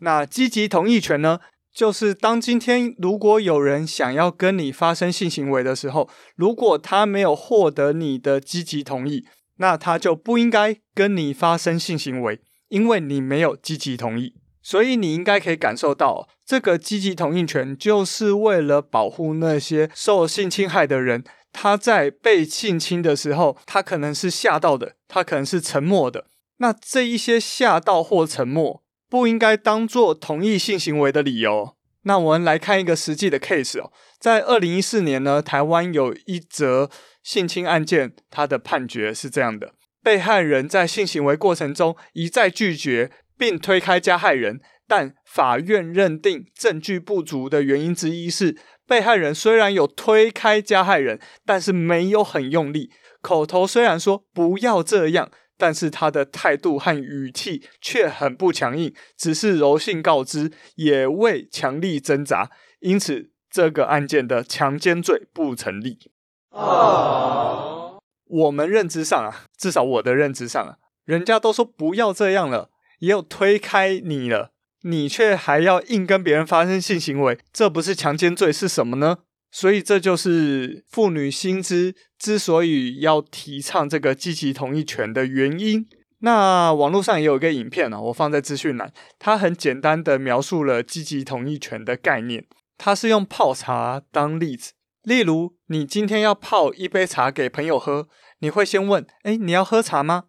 [0.00, 1.38] 那积极同意权呢？
[1.74, 14.34] 就是当今天如果有人想要跟你发生性行为的时候，如果他没有获得你的积极同意，那他就不应该跟你发生性行为，因为你没有积极同意。
[14.62, 21.24] 所以你应该可以感受到，这个积极同意权就是为了保护那些受性侵害的人。
[21.52, 26.26] 他在被性侵的时候，他可能是吓到的，他可能是沉默的。
[26.58, 28.83] 那这一些吓到或沉默，
[29.14, 31.76] 不应该当做同意性行为的理由。
[32.02, 36.90] 那我们来看一个实际的 case 哦，在二零一四年呢，台湾有一则
[37.22, 48.56] 性侵案件，它的判决是这样的：被害人在性行为过程中一再拒绝并推开加害人，但法院认定证据不足的原因之一是，
[48.88, 52.90] 被害人虽然有推开加害人，但是没有很用力，
[53.22, 55.30] 口头虽然说不要这样。
[55.56, 66.10] 但是他的态度和语气却很不强硬，只是柔性告知，也未强力挣扎，因此这个案件的强奸罪不成立。
[66.50, 79.18] 啊，我们认知上啊，至少我的认知上啊，人家都说不要这样了，也有推开你了，你却还要硬跟别人发生性行为，这不是强奸罪是什么呢？
[79.54, 85.86] 所以这就是妇女新知之所以要提倡这个积极同意权的原因。
[86.18, 92.48] 那网络上也有一个影片啊，我放在资讯栏，它很简单的描述了积极同意权的概念。
[92.76, 94.72] 它是用泡茶当例子，
[95.04, 98.08] 例如你今天要泡一杯茶给朋友喝，
[98.40, 100.24] 你会先问：“诶，你要喝茶吗？”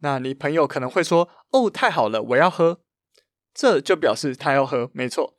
[0.00, 2.80] 那你朋友可能会说：“哦，太好了，我要喝。”
[3.52, 5.34] 这就表示他要喝，没错。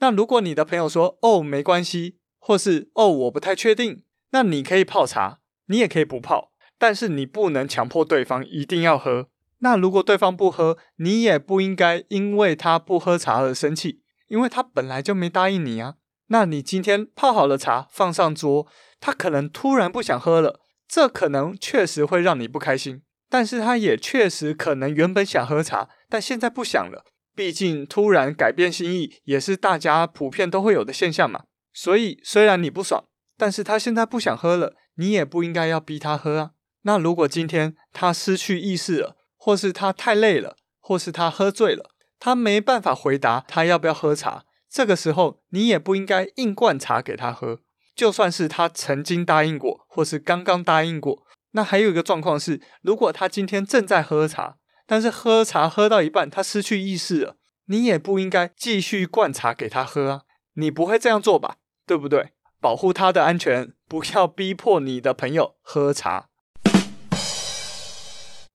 [0.00, 4.02] 那如果你的朋友说：“哦，没关系。”或是哦，我不太确定。
[4.32, 9.28] 那你可以泡茶，你也可以不泡，但是你不能强迫对方一定要喝。
[9.58, 15.96] 那如果对方不喝，你也不应该因为他不喝茶而生气，因为他本来就没答应你啊。
[16.28, 18.66] 那你今天泡好了茶放上桌，
[19.00, 23.02] 他可能突然不想喝了，这可能确实会让你不开心。
[23.28, 27.04] 但是他也确实可能原本想喝茶，但现在不想了。
[27.34, 31.44] 毕竟突然改变心意也是大家普遍都会有的现象嘛。
[31.72, 33.04] 所以虽然你不爽，
[33.36, 36.50] 但是他现在不想喝了，你也不应该要逼他喝啊。
[36.82, 44.44] 那如果今天他失去意识了，或是他太累了，或是他喝醉了，他没办法回答他要不要喝茶。
[44.68, 47.60] 这个时候，你也不应该硬灌茶给他喝。
[47.96, 54.56] 就算是他曾经答应过，或是刚刚答应过，那还有一个状况是，如果他今天正在喝茶，
[54.86, 60.22] 但是喝茶喝到一半，他失去意识了，你也不应该继续灌茶给他喝啊。
[60.54, 61.56] 你不会这样做吧？
[61.90, 62.28] 对不对？
[62.60, 66.28] 保护他的安全，不要逼迫你的朋友喝茶。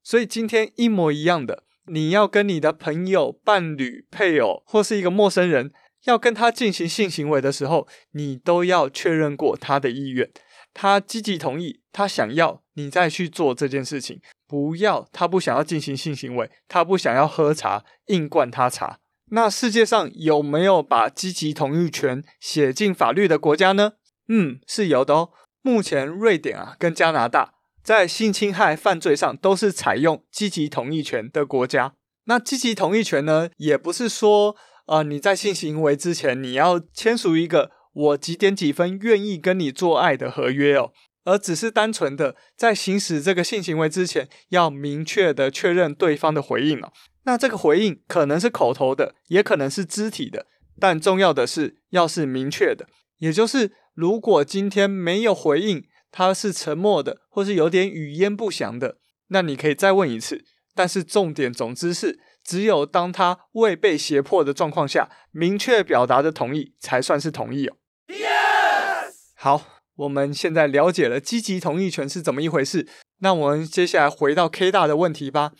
[0.01, 5.73] 所以今天一模一样的，你要跟你的朋友、伴侣、配偶或是一个陌生人，
[6.05, 10.31] 要跟他进行性行为的时候，你都要确认过他的意愿，
[10.73, 18.99] 他积极同意，他想要你再去做这件事情，不要他不想要进行性行为，他不想要喝茶，硬灌他茶。
[19.31, 23.93] 那世界上有没有把积极同意权写进法律的国家呢？
[24.27, 25.29] 嗯，是有的哦。
[25.61, 27.53] 目前瑞典啊跟加拿大。
[27.83, 31.93] 在性侵害犯罪上都是采用积极同意权的国家。
[32.23, 34.55] 那积极同意权呢，也不是说，
[34.87, 40.93] 呃，你在性行为之前你要签署一个我几点几分愿意跟你做爱的合约哦，
[41.25, 46.91] 而只是单纯的在行使这个性行为之前要明确的确认对方的回应哦。
[47.25, 50.47] 那这个回应可能是口头的，也可能是肢体的，
[50.79, 55.83] 但重要的是要是明确的，也就是如果今天没有回应。
[56.17, 60.45] 他是沉默的，或是有点语焉不详的，那你可以再问一次。
[60.73, 67.75] 但是重点，总之是，只有当他未被胁迫的状况下，明确表达的同意，才算是同意哦。
[68.07, 69.11] Yes!
[69.35, 72.87] 好，我们现在了解了积极同意权是怎么一回事。
[73.19, 75.51] 那我们接下来回到 K 大的问题吧。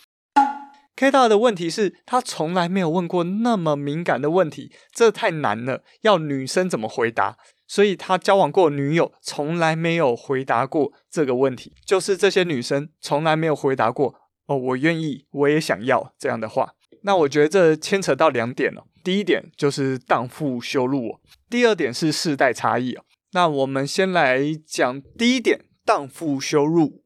[0.96, 7.38] K 大的问题是他从来没有问过那么敏感的问题，这太难了，要女生怎么回答？
[7.68, 11.74] 所以他交往过女友，从来没有回答过这个问题。
[11.86, 14.16] 就是这些女生从来没有回答过
[14.48, 16.76] “哦，我愿意，我也想要”这样的话。
[17.02, 18.86] 那我觉得这牵扯到两点了。
[19.04, 21.20] 第一点就是荡妇羞辱哦，
[21.50, 23.04] 第二点是世代差异哦。
[23.34, 27.04] 那我们先来讲第一点，荡妇羞辱。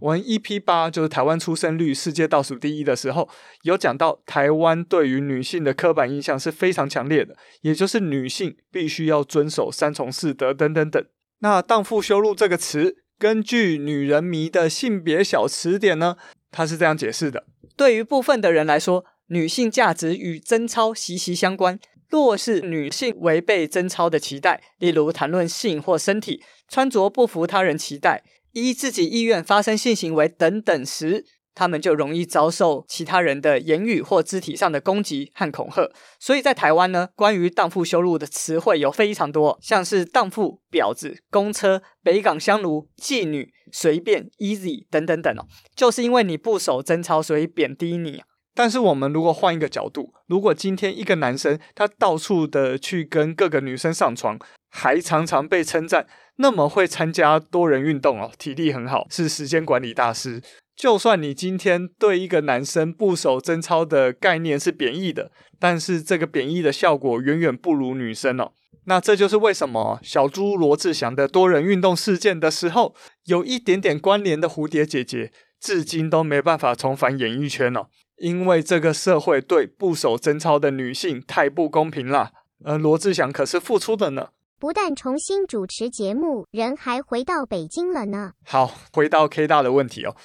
[0.00, 3.28] 我们 EP 八就是台湾出生率世界倒数第一的时候，
[3.62, 11.02] 有讲到台湾对于女性的刻板印象是非常强烈的，也就是女性必须要遵守三从四德等等等。
[11.40, 16.16] 那荡妇羞辱这个词，根据女人迷的性别小词典呢，
[16.50, 17.44] 它是这样解释的：
[17.76, 21.78] 对于部分的人来说，女性价值与贞操息息相关。
[22.08, 28.22] 若是女性违背贞操的期待，例如谈论性或身体，穿着不符他人期待。
[28.62, 35.90] 依自己意愿发生性行为等等时，他们就容易遭受其他人的言语或肢体上的攻击和恐吓。
[36.18, 45.44] 所以在台湾呢，关于荡妇羞辱的词汇有非常多，像是荡妇、婊子、公车、北港香炉、妓女、随便、easy 等等等哦，
[45.74, 48.22] 就是因为你不守贞操，所以贬低你。
[48.54, 54.38] 但是我们如果换一个角度，如果今天一个男生他到处的去跟各个女生上床，
[54.76, 56.06] 还常常被称赞。
[56.36, 60.42] 那么会参加多人运动哦，体力很好，是时间管理大师。
[60.76, 68.52] 就算你今天对一个男生不守贞操的概念是贬义的，但是这个贬义的效果远远不如女生哦。
[68.84, 77.86] 那这就是为什么小猪罗志祥的多人运动事件的时候，有一点点关联的蝴蝶姐姐，至今都没办法重返演艺圈哦，
[78.18, 82.32] 因为这个社会对不守贞操的女性太不公平了。
[82.64, 84.28] 而罗志祥可是付出的呢。
[84.66, 88.32] 不但重新主持节目，人还回到北京了呢。
[88.44, 90.16] 好，回到 K 大的问题哦。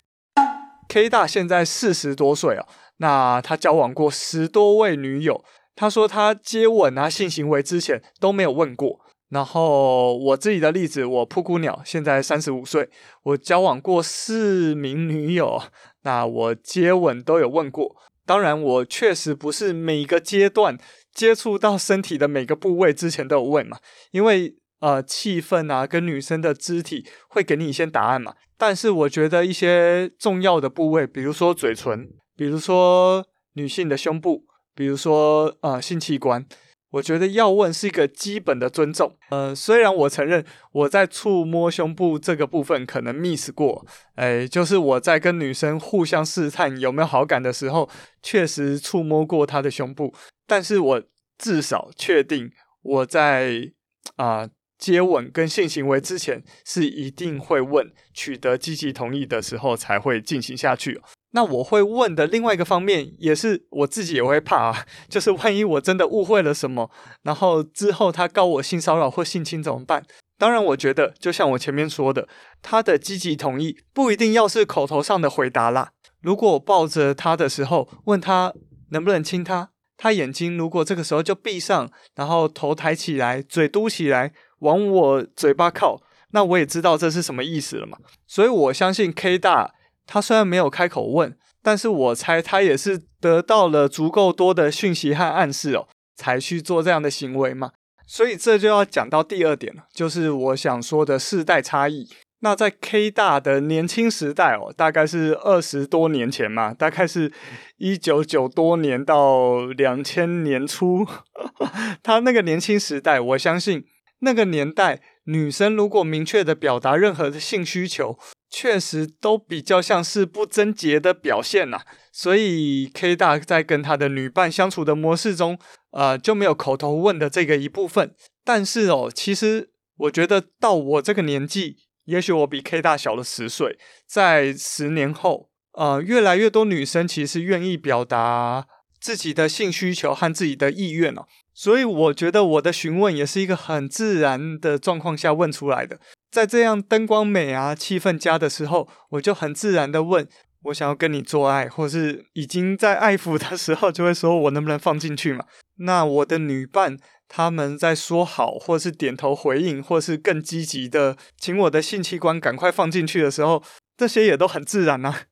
[0.90, 2.66] K 大现在四十多岁哦，
[2.98, 5.46] 那他交往过十多位女友。
[5.76, 9.02] 他说他接吻啊、性行为之前都没有问过。
[9.30, 12.90] 然后我自己的例子，我噗咕鸟现在三十五岁，
[13.22, 15.62] 我交往过四名女友，
[16.02, 17.96] 那我接吻都有问过。
[18.26, 20.80] 当然，我确实不是每个阶段。
[21.14, 23.78] 接触到身体的每个部位之前都有问嘛，
[24.12, 28.34] 因为呃气氛啊跟女生的肢体会给你一些答案嘛。
[28.58, 34.46] 但是我觉得一些重要的部位，比如说嘴唇，比如说女性的胸部，
[34.76, 36.46] 比如说呃性器官，
[36.92, 39.18] 我觉得要问是一个基本的尊重。
[39.30, 43.86] 呃，虽然我承认我在触摸胸部这个部分可能 miss 过，
[44.16, 47.90] 哎，就是我在跟女生互相试探有没有好感的时候，
[48.22, 50.14] 确实触摸过她的胸部，
[50.46, 51.04] 但是我
[51.38, 53.72] 至少确定我在
[54.18, 54.48] 啊、
[54.82, 61.00] 接吻跟性行为之前是一定会问，取得积极同意的时候才会进行下去。
[61.34, 66.90] 那我会问的另外一个方面，也是我自己也会怕啊， 就是万一我真的误会了什么，
[67.22, 70.04] 然后之后他告我性骚扰或性侵怎么办？
[70.38, 72.28] 当然，我觉得就像我前面说的，
[72.64, 75.92] 他的积极同意不一定要是口头上的回答啦。
[76.20, 78.52] 如果我抱着他的时候问他
[78.90, 86.02] 能不能亲他，他眼睛如果这个时候就闭上，然后头抬起来，嘴嘟起来，往我嘴巴靠，
[86.32, 88.00] 那我也知道这是什么意思了嘛。
[88.26, 89.76] 所以我相信 K 大。
[90.08, 97.72] 他虽然没有开口问，但是我猜他也是得到了足够多的讯息和暗示哦，才去做这样的行为嘛。
[98.08, 102.10] 所以这就要讲到第二点了，就是我想说的世代差异。
[102.40, 107.32] 那在 K 大的年轻时代哦，大概是二十多年前嘛，大概是
[107.78, 111.06] 一九九多年到两千年初，
[112.04, 113.86] 他那个年轻时代，我相信
[114.22, 118.18] 那个年代女生如果明确的表达任何的性需求。
[118.54, 121.80] 确实都比较像是不贞洁的表现呐、
[122.12, 125.58] 所以 K 大在跟他的女伴相处的模式中，
[125.92, 128.14] 呃，就没有口头问的这个一部分。
[128.44, 138.68] 但是哦，其实我觉得到我这个年纪，也许我比 K 大小了十岁，在十年后，呃，越来越多女生其实愿意表达
[139.00, 141.26] 自己的性需求和自己的意愿哦。
[141.54, 146.00] 所以我觉得我的询问也是一个很自然的状况下问出来的。
[146.32, 150.28] 在这样灯光美啊、气氛佳的时候，我就很自然的问
[150.64, 155.46] 我想要跟你做爱，或是已经在爱抚的时候，就会说我能不能放进去嘛？
[155.78, 156.98] 那我的女伴
[157.28, 163.62] 他们在说好，或是点头回应，或是更积极的请我的性器官赶快放进去的时候，
[163.98, 165.24] 这些也都很自然啊。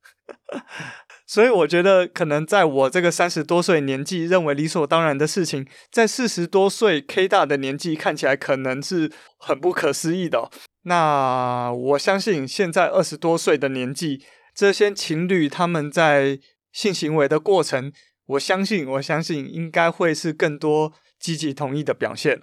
[1.29, 10.49] 所以我觉得，可能在我这个三十多岁年纪认为理所当然的事情，在四十多岁 K 大的年纪看起来可能是很不可思议的。
[10.85, 14.23] 那我相信，现在二十多岁的年纪，
[14.55, 16.39] 这些情侣他们在
[16.71, 17.93] 性行为的过程，
[18.25, 22.41] 我相信，我相信应该会是更多积极同意的表现。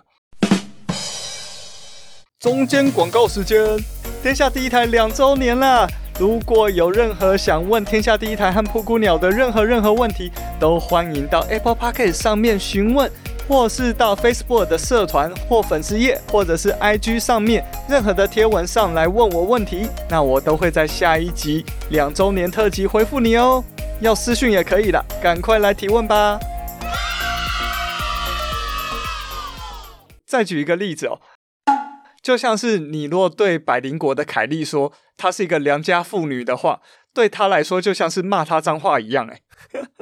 [2.39, 3.77] 中间广告时间，
[4.23, 5.89] 天下第一台两周年了。
[6.19, 13.11] 如果有任何想问天下第一台和噗咕鸟的任何任何问题，都欢迎到 Apple Podcast 上面询问，
[13.47, 23.63] 或是到 Facebook 的社团或粉丝页，或者是 IG 上面任何的贴文上来问我问题，那我都会在下一集两周年特辑回复你哦。
[24.01, 26.41] 要私讯也可以了，赶快来提问吧。
[30.27, 31.19] 再举一个例子哦。
[32.27, 36.81] 就像是你若对百灵果的凯莉说她是一个良家妇女的话，
[37.15, 39.43] 对她来说就像是骂她脏话一样哎。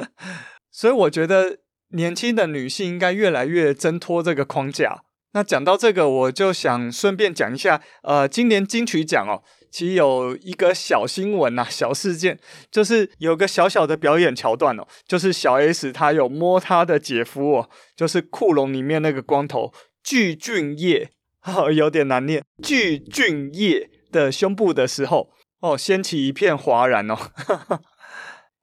[0.72, 1.58] 所以我觉得
[1.90, 5.02] 年轻的女性应该越来越挣脱这个框架。
[5.34, 12.38] 那讲到这个，我就想顺便讲一下，呃，今年金曲奖哦，其实有一个小新闻呐，小事件，
[12.70, 21.10] 就是有个小小的表演桥段哦，就是小 S 她有摸她的姐夫哦，就是酷龙里面那个光头具俊曄。
[21.44, 22.42] 哦， 有点难念。
[22.62, 25.30] 具俊晔的胸部的时候，
[25.60, 27.16] 哦，掀起一片哗然哦。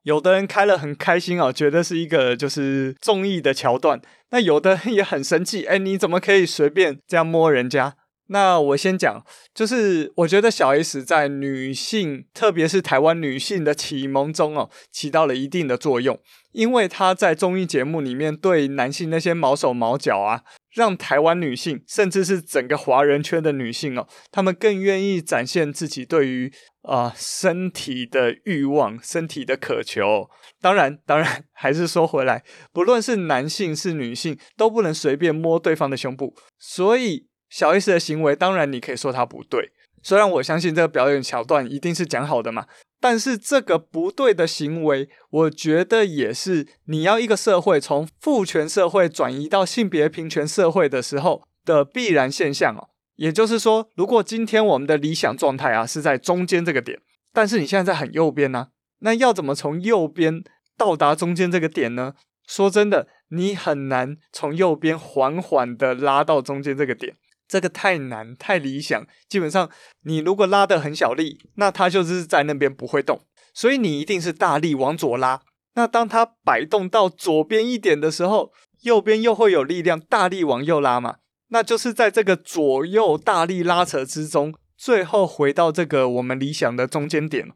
[0.04, 4.02] 有的人开了很开心哦，觉得是一个就是综艺的桥段。
[4.32, 7.96] 那有的人也很生气，哎，你怎么可以随便这样摸人家？
[8.32, 9.24] 那我先讲，
[9.54, 16.18] 就是我觉得小 S 在女性，特别是台湾女性的启蒙中哦，起到了一定的作用，
[16.54, 20.44] 因为她在综艺节目里面对男性那些毛手毛脚啊。
[20.74, 26.50] 让台湾女性，甚至是整个华人圈的女性哦，她们更愿意展现自己对于
[26.84, 30.30] 啊、身体的欲望、身体的渴求。
[30.62, 36.34] 当然，当然 还是说回来，不论是男性是女性，都不能随便摸对方的胸部。
[36.58, 39.72] 所以，小 S 的行为，当然你可以说她不对。
[40.02, 42.66] 虽然我相信这个表演桥段一定是讲好的嘛。
[43.04, 52.90] 但是这个不对的行为，我觉得也是你要一个社会从父权社会转移到性别平权社会的时候的必然现象哦。
[53.16, 57.00] 也就是说，如果今天我们的理想状态啊是在中间这个点，
[57.34, 58.68] 但是你现在在很右边呢，
[59.00, 60.44] 那要怎么从右边
[60.78, 62.14] 到达中间这个点呢？
[62.48, 67.16] 说真的，你很难从右边缓缓的拉到中间这个点。
[67.52, 69.06] 这个太难，太理想。
[69.28, 69.70] 基本上，
[70.06, 73.22] 你如果拉得很小力，那它就是在那边不会动。
[73.54, 75.42] 所以你一定是大力往左拉。
[75.76, 81.18] 那当它摆动到左边一点的时候，右边又会有力量大力往右拉嘛，
[81.50, 87.50] 那就是在这个左右大力拉扯之中，最后回到这个我们理想的中间点。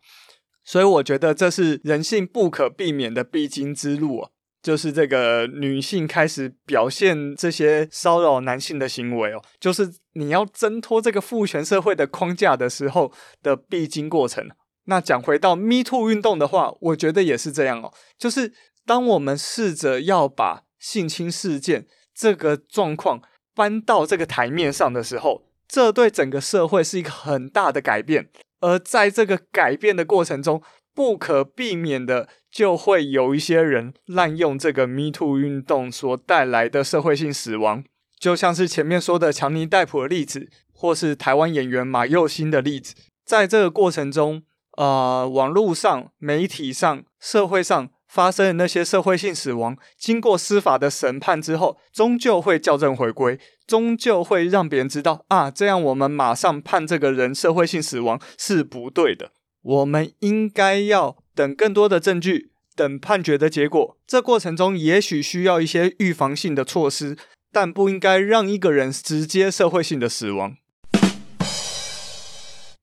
[0.66, 4.32] 所以我觉得这是人性不可避免的必经之路哦，
[4.66, 13.12] 就是这个女性开始表现这些骚扰男性的行为哦，就是你要挣脱这个父权社会的框架的时候
[13.44, 14.50] 的必经过程。
[14.86, 18.52] 那讲回到 Me Too 运动的话，我觉得也是这样哦，就是
[18.88, 21.86] 当我们试着要把性侵事件
[22.16, 23.22] 这个状况
[23.54, 28.30] 搬到这个台面上的时候，这对整个社会是一个很大的改变。
[28.62, 30.64] 而在这个改变的过程中，
[30.96, 37.84] 不可避免的就会有一些人滥用这个 Me Too 运动所带来的社会性死亡，
[38.18, 42.96] 就像是前面说的强尼戴普的例子，或是台湾演员马佑新的例子。
[43.26, 44.44] 在这个过程中，
[44.78, 53.38] 呃，网络上、媒体上、社会上发生的那些社会性死亡，经过司法的审判之后，终究会校正回归。
[53.68, 59.32] 终究会让别人知道啊，这样我们马上判这个人社会性死亡是不对的。
[59.66, 63.98] 我们应该要等更多的证据，等判决的结果。
[64.06, 67.18] 这过程中也许需要一些预防性的措施，
[67.52, 70.56] 但不应该让一个人直接社会性的死亡。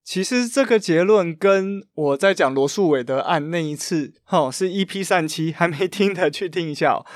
[0.03, 7.07] 其实这个结论跟我在讲罗素韦德案那一次，哈，是 EP 三七，还没听的去听一下哦。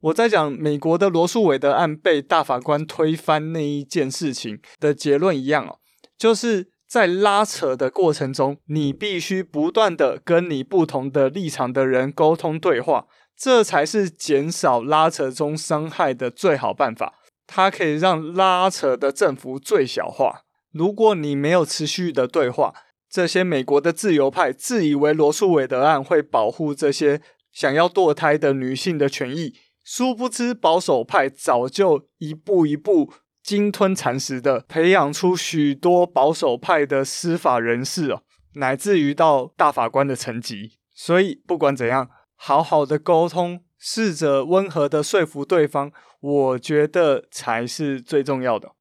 [0.00, 5.78] 我在讲美国的罗素韦德案被大法官推翻那一件事情的结论一样哦，
[6.16, 17.14] 就是在拉扯的过程中，你必须不断的跟你不同的立场的人沟通对话，这才是减少拉扯中伤害的最好办法。
[17.46, 20.42] 它可以让拉扯的振幅最小化。
[20.70, 22.74] 如果你没有持续的对话，
[23.08, 29.54] 这些美国的自由派自以为罗素韦德案会保护这些想要堕胎的女性的权益。
[29.82, 33.10] 殊不知，保守派早就一步一步
[33.42, 38.22] 鲸吞蚕食的培养出许多保守派的司法人士哦，
[38.54, 40.78] 乃至于到大法官的层级。
[40.94, 45.90] 所以，不管怎样，好好的沟通，试着温和的说服对方，
[46.20, 48.72] 我觉得才是最重要的。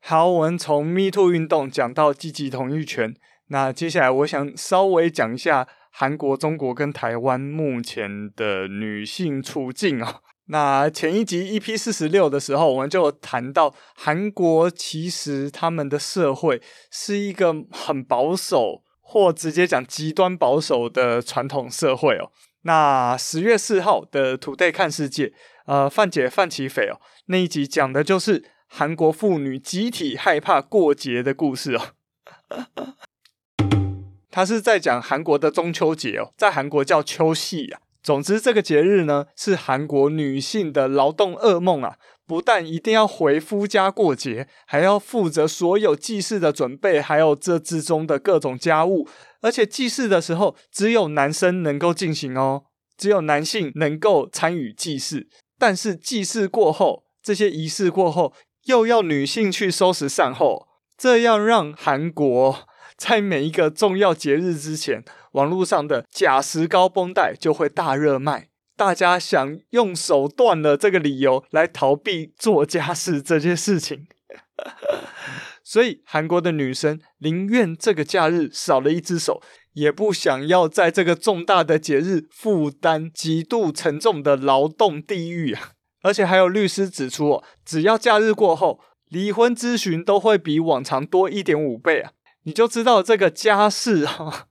[0.00, 3.14] 好，我们从 Me Too 运动讲到积极同意权，
[3.48, 5.68] 那接下来我想稍微讲一下。
[5.92, 10.20] 韩国、中国跟台湾目前的女性处境啊，
[10.52, 22.32] 那前一集 EP 四十六的时候，我们就谈到韩国其实他们的社会是一个很保守，或直接讲极端保守的传统社会哦。
[22.62, 25.32] 那十月四号的 Today 看世界，
[25.66, 31.94] 呃，范姐范琪斐哦，那一集讲的就是韩国妇女集体害怕过节的故事哦。
[34.32, 37.80] 他是在讲韩国的中秋节哦，在韩国叫秋夕啊。
[38.02, 41.96] 总之，这个节日呢是韩国女性的劳动噩梦啊！
[42.26, 49.08] 不但一定要回夫家过节，还要负责所有祭祀的准备，还有这之中的各种家务。
[49.42, 52.62] 而且祭祀的时候，只有男生能够进行哦，
[52.96, 55.26] 只有男性能够参与祭祀。
[55.58, 58.32] 但是祭祀过后，这些仪式过后，
[58.64, 62.69] 又要女性去收拾善后，这样让韩国。
[63.00, 68.50] 在每一个重要节日之前，网络上的假石膏绷带就会大热卖。
[68.76, 74.06] 大家想用手断了这个理由来逃避做家事这件事情，
[75.64, 79.40] 所以韩国的女生宁愿这个假日少了一只手，
[79.72, 85.70] 也不想要在这个重大的节日负担极度沉重的劳动地狱啊！
[86.02, 92.12] 而且还有律师指出哦，只要假日过后，离婚咨询都会比往常多一点五倍啊！
[92.50, 94.48] 你就知道这个家事哈，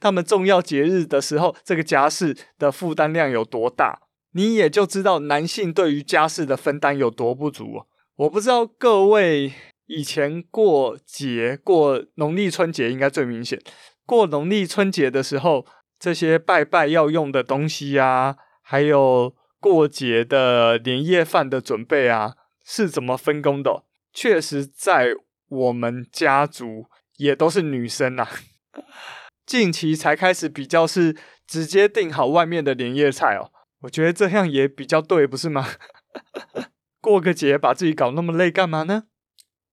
[0.00, 4.00] 他们重要节日的时候，这个家事的负担量有多大，
[4.32, 7.84] 你也就知道男性对于家事的分担有多不足。
[8.16, 9.52] 我不知道各位
[9.86, 13.62] 以前过节过农历春节应该最明显，
[14.04, 15.64] 过农历春节的时候，
[16.00, 22.34] 这些拜拜要用的东西啊，还有过节的年夜饭的准备啊，
[22.64, 23.84] 是怎么分工的？
[24.12, 25.14] 确实，在
[25.48, 26.86] 我们家族。
[27.18, 28.28] 也都是女生啊，
[29.46, 33.50] 近期才开始比较是直接订好外面的年夜菜哦，
[33.82, 35.66] 我觉得这样也比较对，不是吗？
[37.00, 39.04] 过个节把自己搞那么累干嘛呢？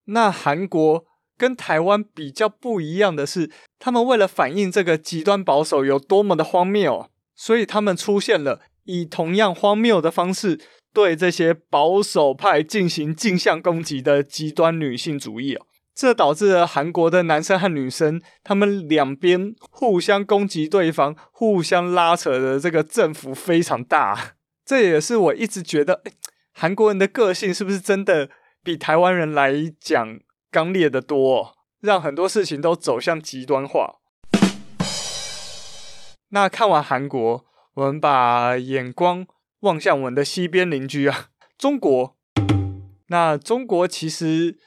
[0.05, 1.05] 那韩国
[1.37, 10.59] 跟台湾比较不一样的是，他们为了反映这个极端保守有多么的荒谬，所以他们出现了以同样荒谬的方式
[10.93, 15.65] 对这些保守派进行镜像攻击的极端女性主义哦。
[15.95, 24.35] 这导致了韩国的男生和女生，他们两边互相攻击对方、互相拉扯的这个振幅非常大。
[24.65, 26.13] 这也是我一直觉得，诶，
[26.53, 28.29] 韩国人的个性是不是真的
[28.63, 30.19] 比台湾人来讲
[30.49, 33.99] 刚烈得多哦，让很多事情都走向极端化。
[36.29, 39.27] 那看完韩国，我们把眼光
[39.59, 41.27] 望向我们的西边邻居啊，
[41.57, 42.15] 中国。
[43.07, 44.57] 那中国其实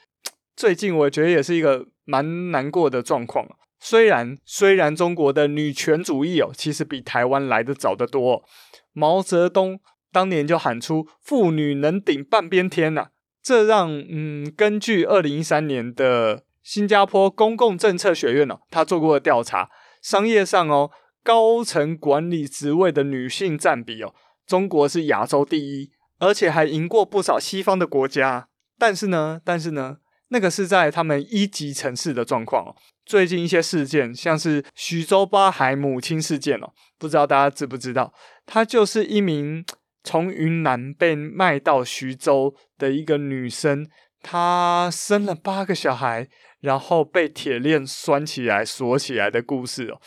[0.57, 3.47] 最近我觉得也是一个蛮难过的状况。
[3.79, 8.43] 虽然虽然中国的女权主义哦，其实比台湾来得早得多。
[8.91, 9.79] 毛泽东
[10.11, 13.09] 当年就喊出“妇女能顶半边天”呐，
[13.43, 19.69] 这让嗯，根据二零一三年的新加坡公共政策学院哦，他做过的调查，
[20.01, 20.89] 商业上哦。
[21.23, 24.13] 高层管理职位的女性占比哦，
[24.45, 28.47] 中国是亚洲第一，而且还赢过不少西方的国家。
[28.79, 29.97] 但是呢，但是呢，
[30.29, 32.75] 那个是在他们一级城市的状况哦。
[33.05, 38.13] 最近一些事件，像是徐州八孩母亲事件哦，不知道大家知不知道？
[38.45, 39.65] 她就是一名
[40.03, 43.87] 从云南被卖到徐州的一个女生，
[44.21, 46.27] 她生了八个小孩，
[46.59, 50.01] 然后被铁链拴起来锁起来的故事哦。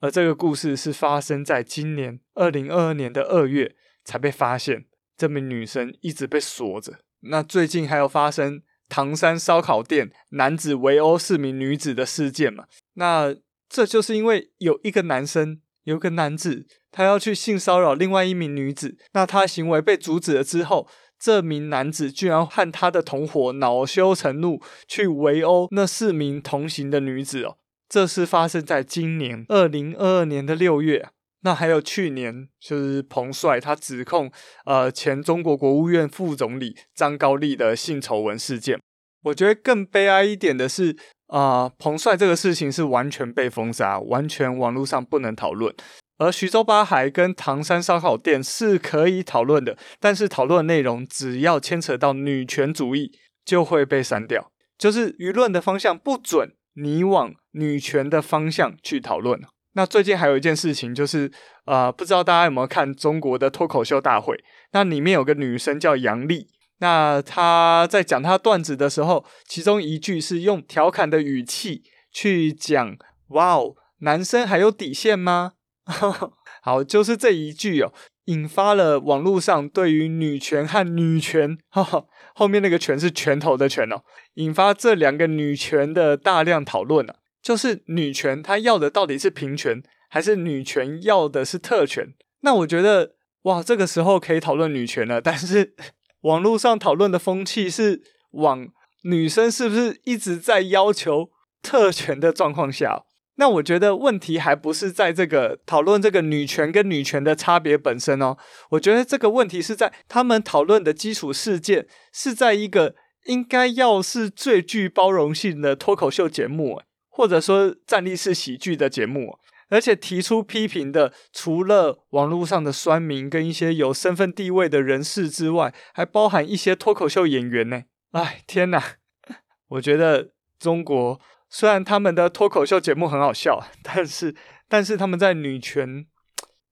[0.00, 4.86] 而这个故事是发生在今年二零二二年的二月才被发现，
[5.16, 6.98] 这名女生一直被锁着。
[7.20, 12.64] 那最近还有发生唐山烧烤店男子围殴四名女子的事件嘛？
[12.94, 13.34] 那
[13.68, 27.56] 这就是因为有一个男生，有个男子，他要去性骚扰另外一名女子，那他行为被阻止了之后，这名男子居然和他的同伙恼羞成怒，去围殴那四名同行的女子哦。
[27.88, 31.10] 这是发生在今年二零二二年的六月，
[31.44, 34.32] 那还有去年，就是彭帅他指控
[34.64, 38.80] 呃前中国国务院副总理张高丽的性丑闻事件。
[39.24, 40.96] 我觉得更悲哀一点的是，
[41.28, 45.74] 啊、彭帅这个事情是完全被封杀，完全网络上不能讨论。
[46.16, 53.12] 而徐州八海跟唐山烧烤店是可以讨论的，但是讨论内容只要牵扯到女权主义，
[53.44, 56.54] 就会被删掉，就是舆论的方向不准。
[56.76, 59.40] 你往女权的方向去讨论。
[59.74, 61.30] 那最近还有一件事情，就是
[61.66, 64.36] 呃，不知道大家有没有看中国的脱口秀大会？
[64.72, 66.48] 那里面有个女生叫杨丽，
[66.78, 72.96] 那她在讲她段子的时候，其中一句是用调侃的语气去讲
[73.30, 75.52] ：“哇哦，男生还有底线吗？”
[76.62, 77.92] 好，就是这一句哦，
[78.26, 82.04] 引发了网络上对于女权和女权，哈哈。
[82.36, 84.02] 后面那个权是拳头的拳哦，
[84.34, 87.14] 引发这两个女权的大量讨论啊，
[87.44, 92.14] 就是女权她要的到底是平权，还是女权要的是特权？
[92.40, 95.74] 那我觉得哇，这个时候可以讨论女权了， 但是
[96.22, 98.66] 网络上讨论的风气是往
[99.02, 101.28] 女生是不是一直在要求
[101.62, 103.04] 特权的状况下。
[103.36, 108.38] 那我觉得问题还不是在这个讨论这个女权跟女权的差别本身哦，
[108.70, 112.94] 我觉得这个问题是在他们讨论的基础事件是在一个
[113.26, 116.80] 应该要是最具包容性的脱口秀节目，
[117.16, 119.38] 或者说站立式喜剧的节目，
[119.68, 127.84] 而且提出批评的除了网络上的酸民跟一些有身份地位的人士之外，还包含一些脱口秀演员呢。
[128.10, 128.82] 哎，天哪！
[129.70, 131.20] 我觉得中国。
[131.48, 134.34] 虽然他们的脱口秀节目很好笑，但是
[134.68, 136.04] 但是他们在女权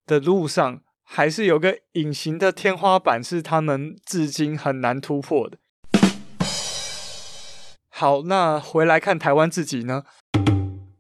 [0.07, 5.59] 的路上还是有个隐形的天花板，是他们至今很难突破的。
[7.88, 10.03] 好，那回来看台湾自己呢？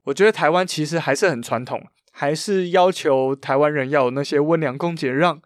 [0.04, 1.82] 我觉得台湾其实还是很传统，
[2.12, 5.40] 还是要求台湾人要有那些温良恭俭让，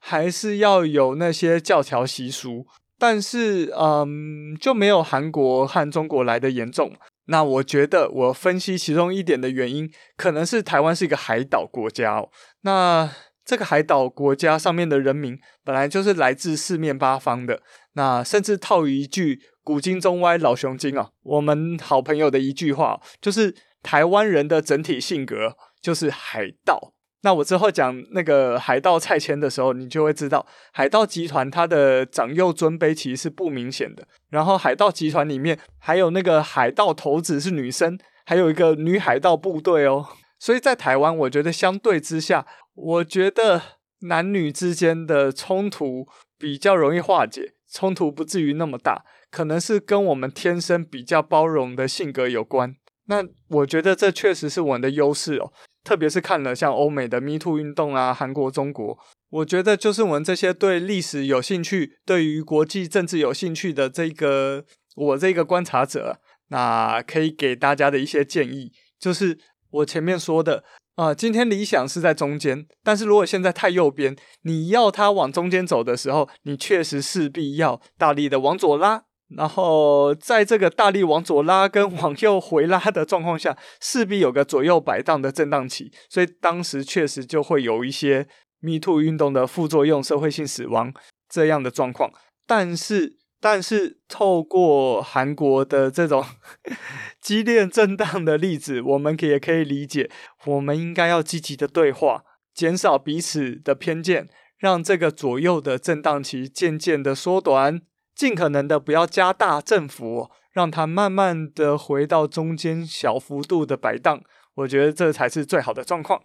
[0.00, 2.66] 还是要有那些教条习俗，
[2.98, 6.92] 但是嗯，就没有韩国和中国来的严重。
[7.26, 12.28] 那我觉得，我分析其中一点的原因，可能是台湾是一个海岛国家哦。
[12.60, 13.10] 那
[13.46, 17.62] 这个海岛国家上面的人民，本来就是来自四面八方的。
[17.94, 23.54] 那甚至套一句古今中外老雄精啊，我们好朋友的一句话，就是
[23.84, 26.92] 台湾人的整体性格就是海盗。
[27.22, 34.06] 那我之后讲那个海盗蔡牵的时候，你就会知道海盗集团它的长幼尊卑其实是不明显的。
[34.30, 40.06] 然后海盗集团里面还有那个海盗头子是女生，还有一个女海盗部队哦。
[40.38, 43.62] 所以在台湾，我觉得相对之下，我觉得
[44.00, 46.06] 男女之间的冲突
[46.38, 52.76] 比较容易化解，冲突不至于那么大，可能是跟我们天生比较包容的性格有关。
[53.06, 55.52] 那我觉得这确实是我们的优势哦。
[55.82, 58.98] 特别是看了像欧美的 Me Too 运动啊，韩国、中国，
[59.28, 64.64] 我觉得就是我们这些对历史有兴趣、对于国际政治有兴趣的这个
[64.96, 69.38] 我这个观察者，那可以给大家的一些建议，就是
[69.70, 88.26] 我前面说的，啊、今天理想是在中间，但是如果现在太右边，你要它往中间走的时候，你确实势必要大力的往左拉，然后在这个大力往左拉跟往右回拉的状况下，势必有个左右摆荡的震荡期，所以当时确实就会有一些
[88.60, 90.92] Me Too 运动的副作用、社会性死亡
[91.28, 92.12] 这样的状况，
[92.46, 93.18] 但是。
[93.40, 96.24] 但是透过韩国的这种
[97.20, 100.10] 激烈震荡的例子，我们也可以理解，
[100.46, 107.82] 我们应该要积极的对话，减少彼此的偏见，让这个左右的震荡期渐渐的缩短，
[108.14, 114.22] 尽可能的不要加大振幅，让它慢慢的回到中间小幅度的摆荡。
[114.54, 116.22] 我觉得这才是最好的状况。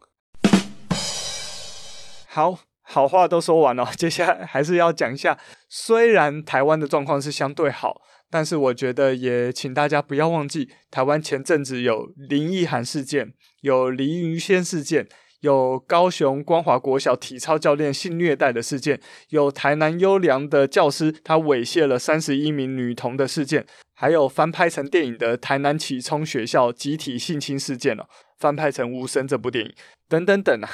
[2.27, 2.59] 好。
[2.91, 5.37] 好话都说完了， 接下来还是要讲一下。
[5.69, 15.07] 虽然台湾的状况是相对好，但是我觉得也请大家不要忘记，台湾前阵子有林奕涵事件，有黎云轩事件，
[15.41, 23.65] 有高雄光华国小体操教练性虐待的事件，有台南优良的教师他猥亵了三十一名女童的事件，
[23.95, 28.05] 还有翻拍成电影的台南启聪学校集体性侵事件哦，
[28.37, 29.73] 翻拍成《无声》这部电影，
[30.07, 30.69] 等等等啊。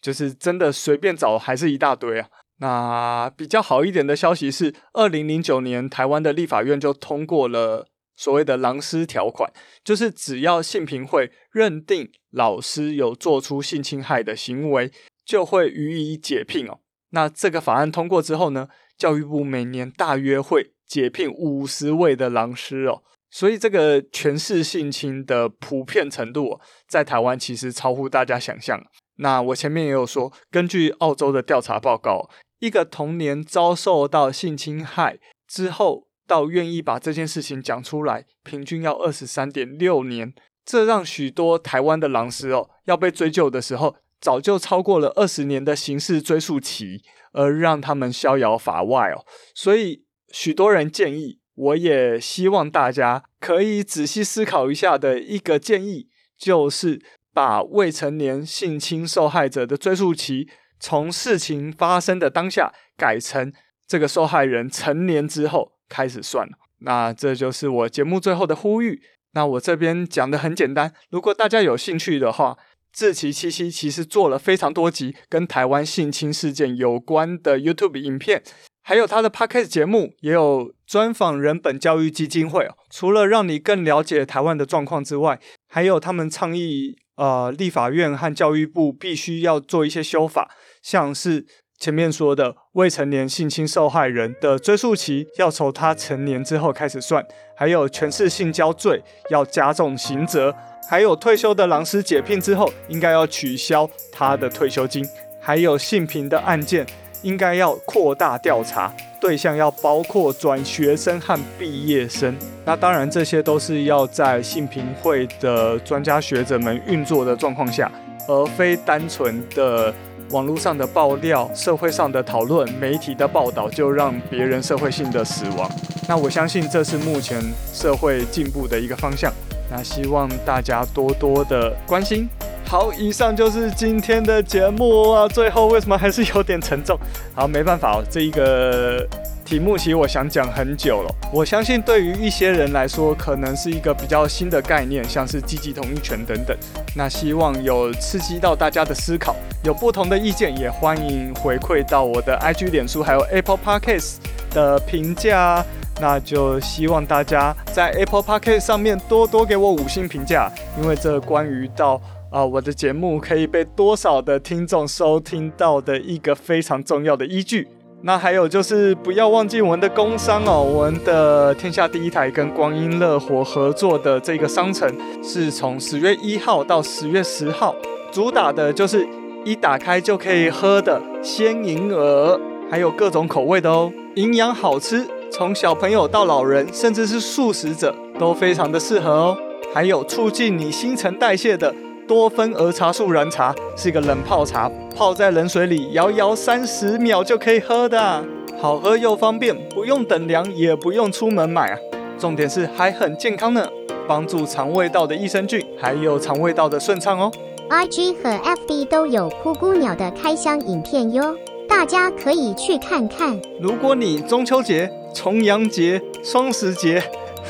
[0.00, 2.28] 就是真的随便找还是一大堆啊。
[2.60, 7.88] 那比较好一点的消息是，二零零九年台湾的立法院就通过了
[8.18, 9.50] 所谓的“狼师条款”，
[9.84, 14.90] 就是只要性平会认定老师有做出性侵害的行为，
[15.24, 16.80] 就会予以解聘哦。
[17.10, 23.04] 那这个法案通过之后呢，教育部每年大约会解聘五十位的狼师哦。
[23.30, 26.58] 所以这个权势性侵的普遍程度，
[26.88, 28.82] 在台湾其实超乎大家想象。
[29.16, 40.32] 那我前面也有说，根据澳洲的调查报告，一个童年遭受到性侵害之后，到愿意把这件事情讲出来，平均要二十三点六年。
[40.64, 47.02] 这让许多台湾的狼师哦，要被追究的时候，早就超过了二十年的刑事追诉期，
[47.32, 49.24] 而让他们逍遥法外哦。
[49.54, 56.08] 所以，许多人建议，我也希望大家可以仔细思考一下的一个建议，
[56.38, 57.00] 就是。
[57.34, 60.48] 把未成年性侵受害者的追诉期
[60.80, 63.52] 从事情发生的当下改成
[63.86, 66.48] 这个受害人成年之后开始算。
[66.80, 69.02] 那这就是我节目最后的呼吁。
[69.32, 72.56] 那我这边讲的很简单，如果大家有兴趣的话，
[72.92, 78.42] 志祺七七其实做了非常多集跟台湾性侵事件有关的 YouTube 影片，
[78.82, 82.68] 还有他的 Podcast 节目，也有专访人本教育基金会。
[82.90, 86.96] 除了让你更了解台湾的状况之外，还有他们倡议。
[87.18, 90.48] 呃，立法院和教育部必须要做一些修法，
[90.80, 91.44] 像是
[91.78, 97.24] 前面说的未成年性侵受害人的追诉期要从他成年之后开始算，
[97.56, 99.00] 还有全市性交罪
[99.30, 100.52] 要加重刑责，
[100.88, 105.06] 还有退休的狼师解聘之后应该要取消他的退休金，
[105.40, 106.84] 还有性平的案件
[107.22, 108.92] 应该要扩大调查。
[109.20, 117.90] 对象要包括转学生和毕业生，那当然这些都是要在性平会的专家学者们运作的状况下，
[118.28, 119.92] 而非单纯的
[120.30, 125.70] 网络上的爆料、社会上的讨论、媒体的报道就让别人社会性的死亡。
[126.06, 129.32] 那我相信这是目前社会进步的一个方向。
[129.70, 132.28] 那希望大家多多的关心。
[132.66, 135.26] 好，以上就是今天的节目啊。
[135.28, 136.98] 最后为什么还是有点沉重？
[137.34, 139.06] 好，没办法哦，这一个
[139.48, 141.10] 题目其实我想讲很久了。
[141.32, 146.54] 我相信对于一些人来说，可能是一个比较新的概念，像是积极同意权等等。
[146.94, 149.34] 那希望有刺激到大家的思考，
[149.64, 154.16] 有不同的意见也欢迎回馈到我的 IG、脸书还有 Apple Podcast
[154.50, 155.64] 的评价。
[155.98, 161.98] 那就希望大家在 Apple Podcast 上面多多给我五星评价，因为这关于到。
[162.30, 167.66] 啊，我的节目可以被多少的听众收听到的一个非常重要的依据。
[168.02, 174.88] 那还有就是不要忘记我们的工商哦，我们的天下第一台跟光阴乐活合作的这个商城
[175.22, 177.74] 是从十月一号到十月十号，
[178.12, 179.06] 主打的就是
[179.44, 182.40] 一打开就可以喝的鲜银耳，
[182.70, 189.36] 还有各种口味的哦，营养好吃，从小朋友到老人，甚至是素食者都非常的适合哦。
[189.74, 191.74] 还有促进你新陈代谢的。
[192.06, 198.24] 多酚儿茶素燃茶是一个冷泡茶，泡在冷水里摇摇三十秒就可以喝的啊，
[198.60, 201.78] 好喝又方便，不用等凉，也不用出门买啊。
[202.18, 203.64] 重点是还很健康呢，
[204.08, 207.30] 帮助肠胃道的益生菌，还有肠胃道的顺畅哦。
[207.70, 208.28] IG 和
[208.66, 211.36] FB 都有噗咕鸟的开箱影片哟，
[211.68, 213.40] 大家可以去看看。
[213.60, 217.00] 如果你中秋节、重阳节、双十节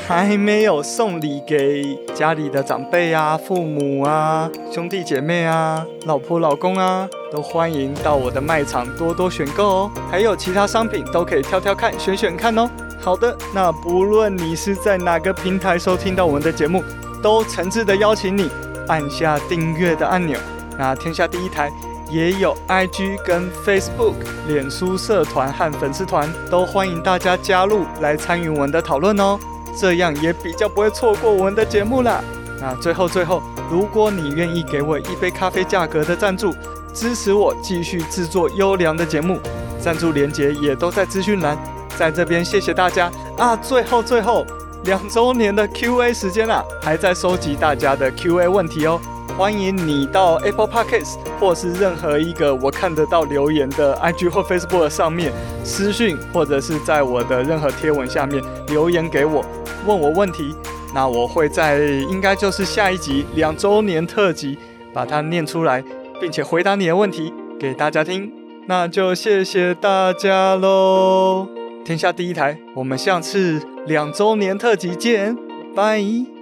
[0.09, 9.91] 还没有送礼给家里的长辈啊、父母啊、兄弟姐妹啊、老婆老公啊，都欢迎到我的卖场多多选购哦。
[10.09, 12.67] 还有其他商品都可以挑挑看、选选看哦。
[12.99, 16.83] 好的，那不论你是在哪个平台收听到我们的节目，
[17.21, 18.49] 都诚挚的邀请你
[18.87, 20.39] 按下订阅的按钮。
[20.75, 21.71] 那天下第一台。
[22.11, 24.15] 也有 IG 跟 Facebook、
[24.47, 29.39] 脸书社团和粉丝团，都欢迎大家加入来参与我们的讨论哦，
[29.79, 32.21] 这样也比较不会错过我们的节目啦。
[32.59, 36.53] 那最后最后，如果你愿意给我一杯咖啡价格的赞助，
[36.93, 39.39] 支持我继续制作优良的节目，
[39.79, 41.57] 赞助连接也都在资讯栏，
[41.97, 43.55] 在这边谢谢大家啊！
[43.55, 44.45] 最后最后，
[44.83, 48.99] 两周年的 QA 时间啊，还在收集大家的 QA 问题哦。
[49.37, 55.31] 欢迎你到 Apple Podcast 或是任何一个我看得到留言的 IG 或 Facebook 上面
[55.63, 59.43] 私讯，或者是在我的任何贴文下面留言给我，
[59.85, 60.53] 问我问题。
[60.93, 64.57] 那我会在应该就是下一集两周年特辑
[64.93, 65.83] 把它念出来，
[66.19, 68.31] 并且回答你的问题给大家听。
[68.67, 71.47] 那就谢谢大家喽！
[71.85, 75.37] 天下第一台，我们下次两周年特辑见，
[75.75, 76.38] 拜。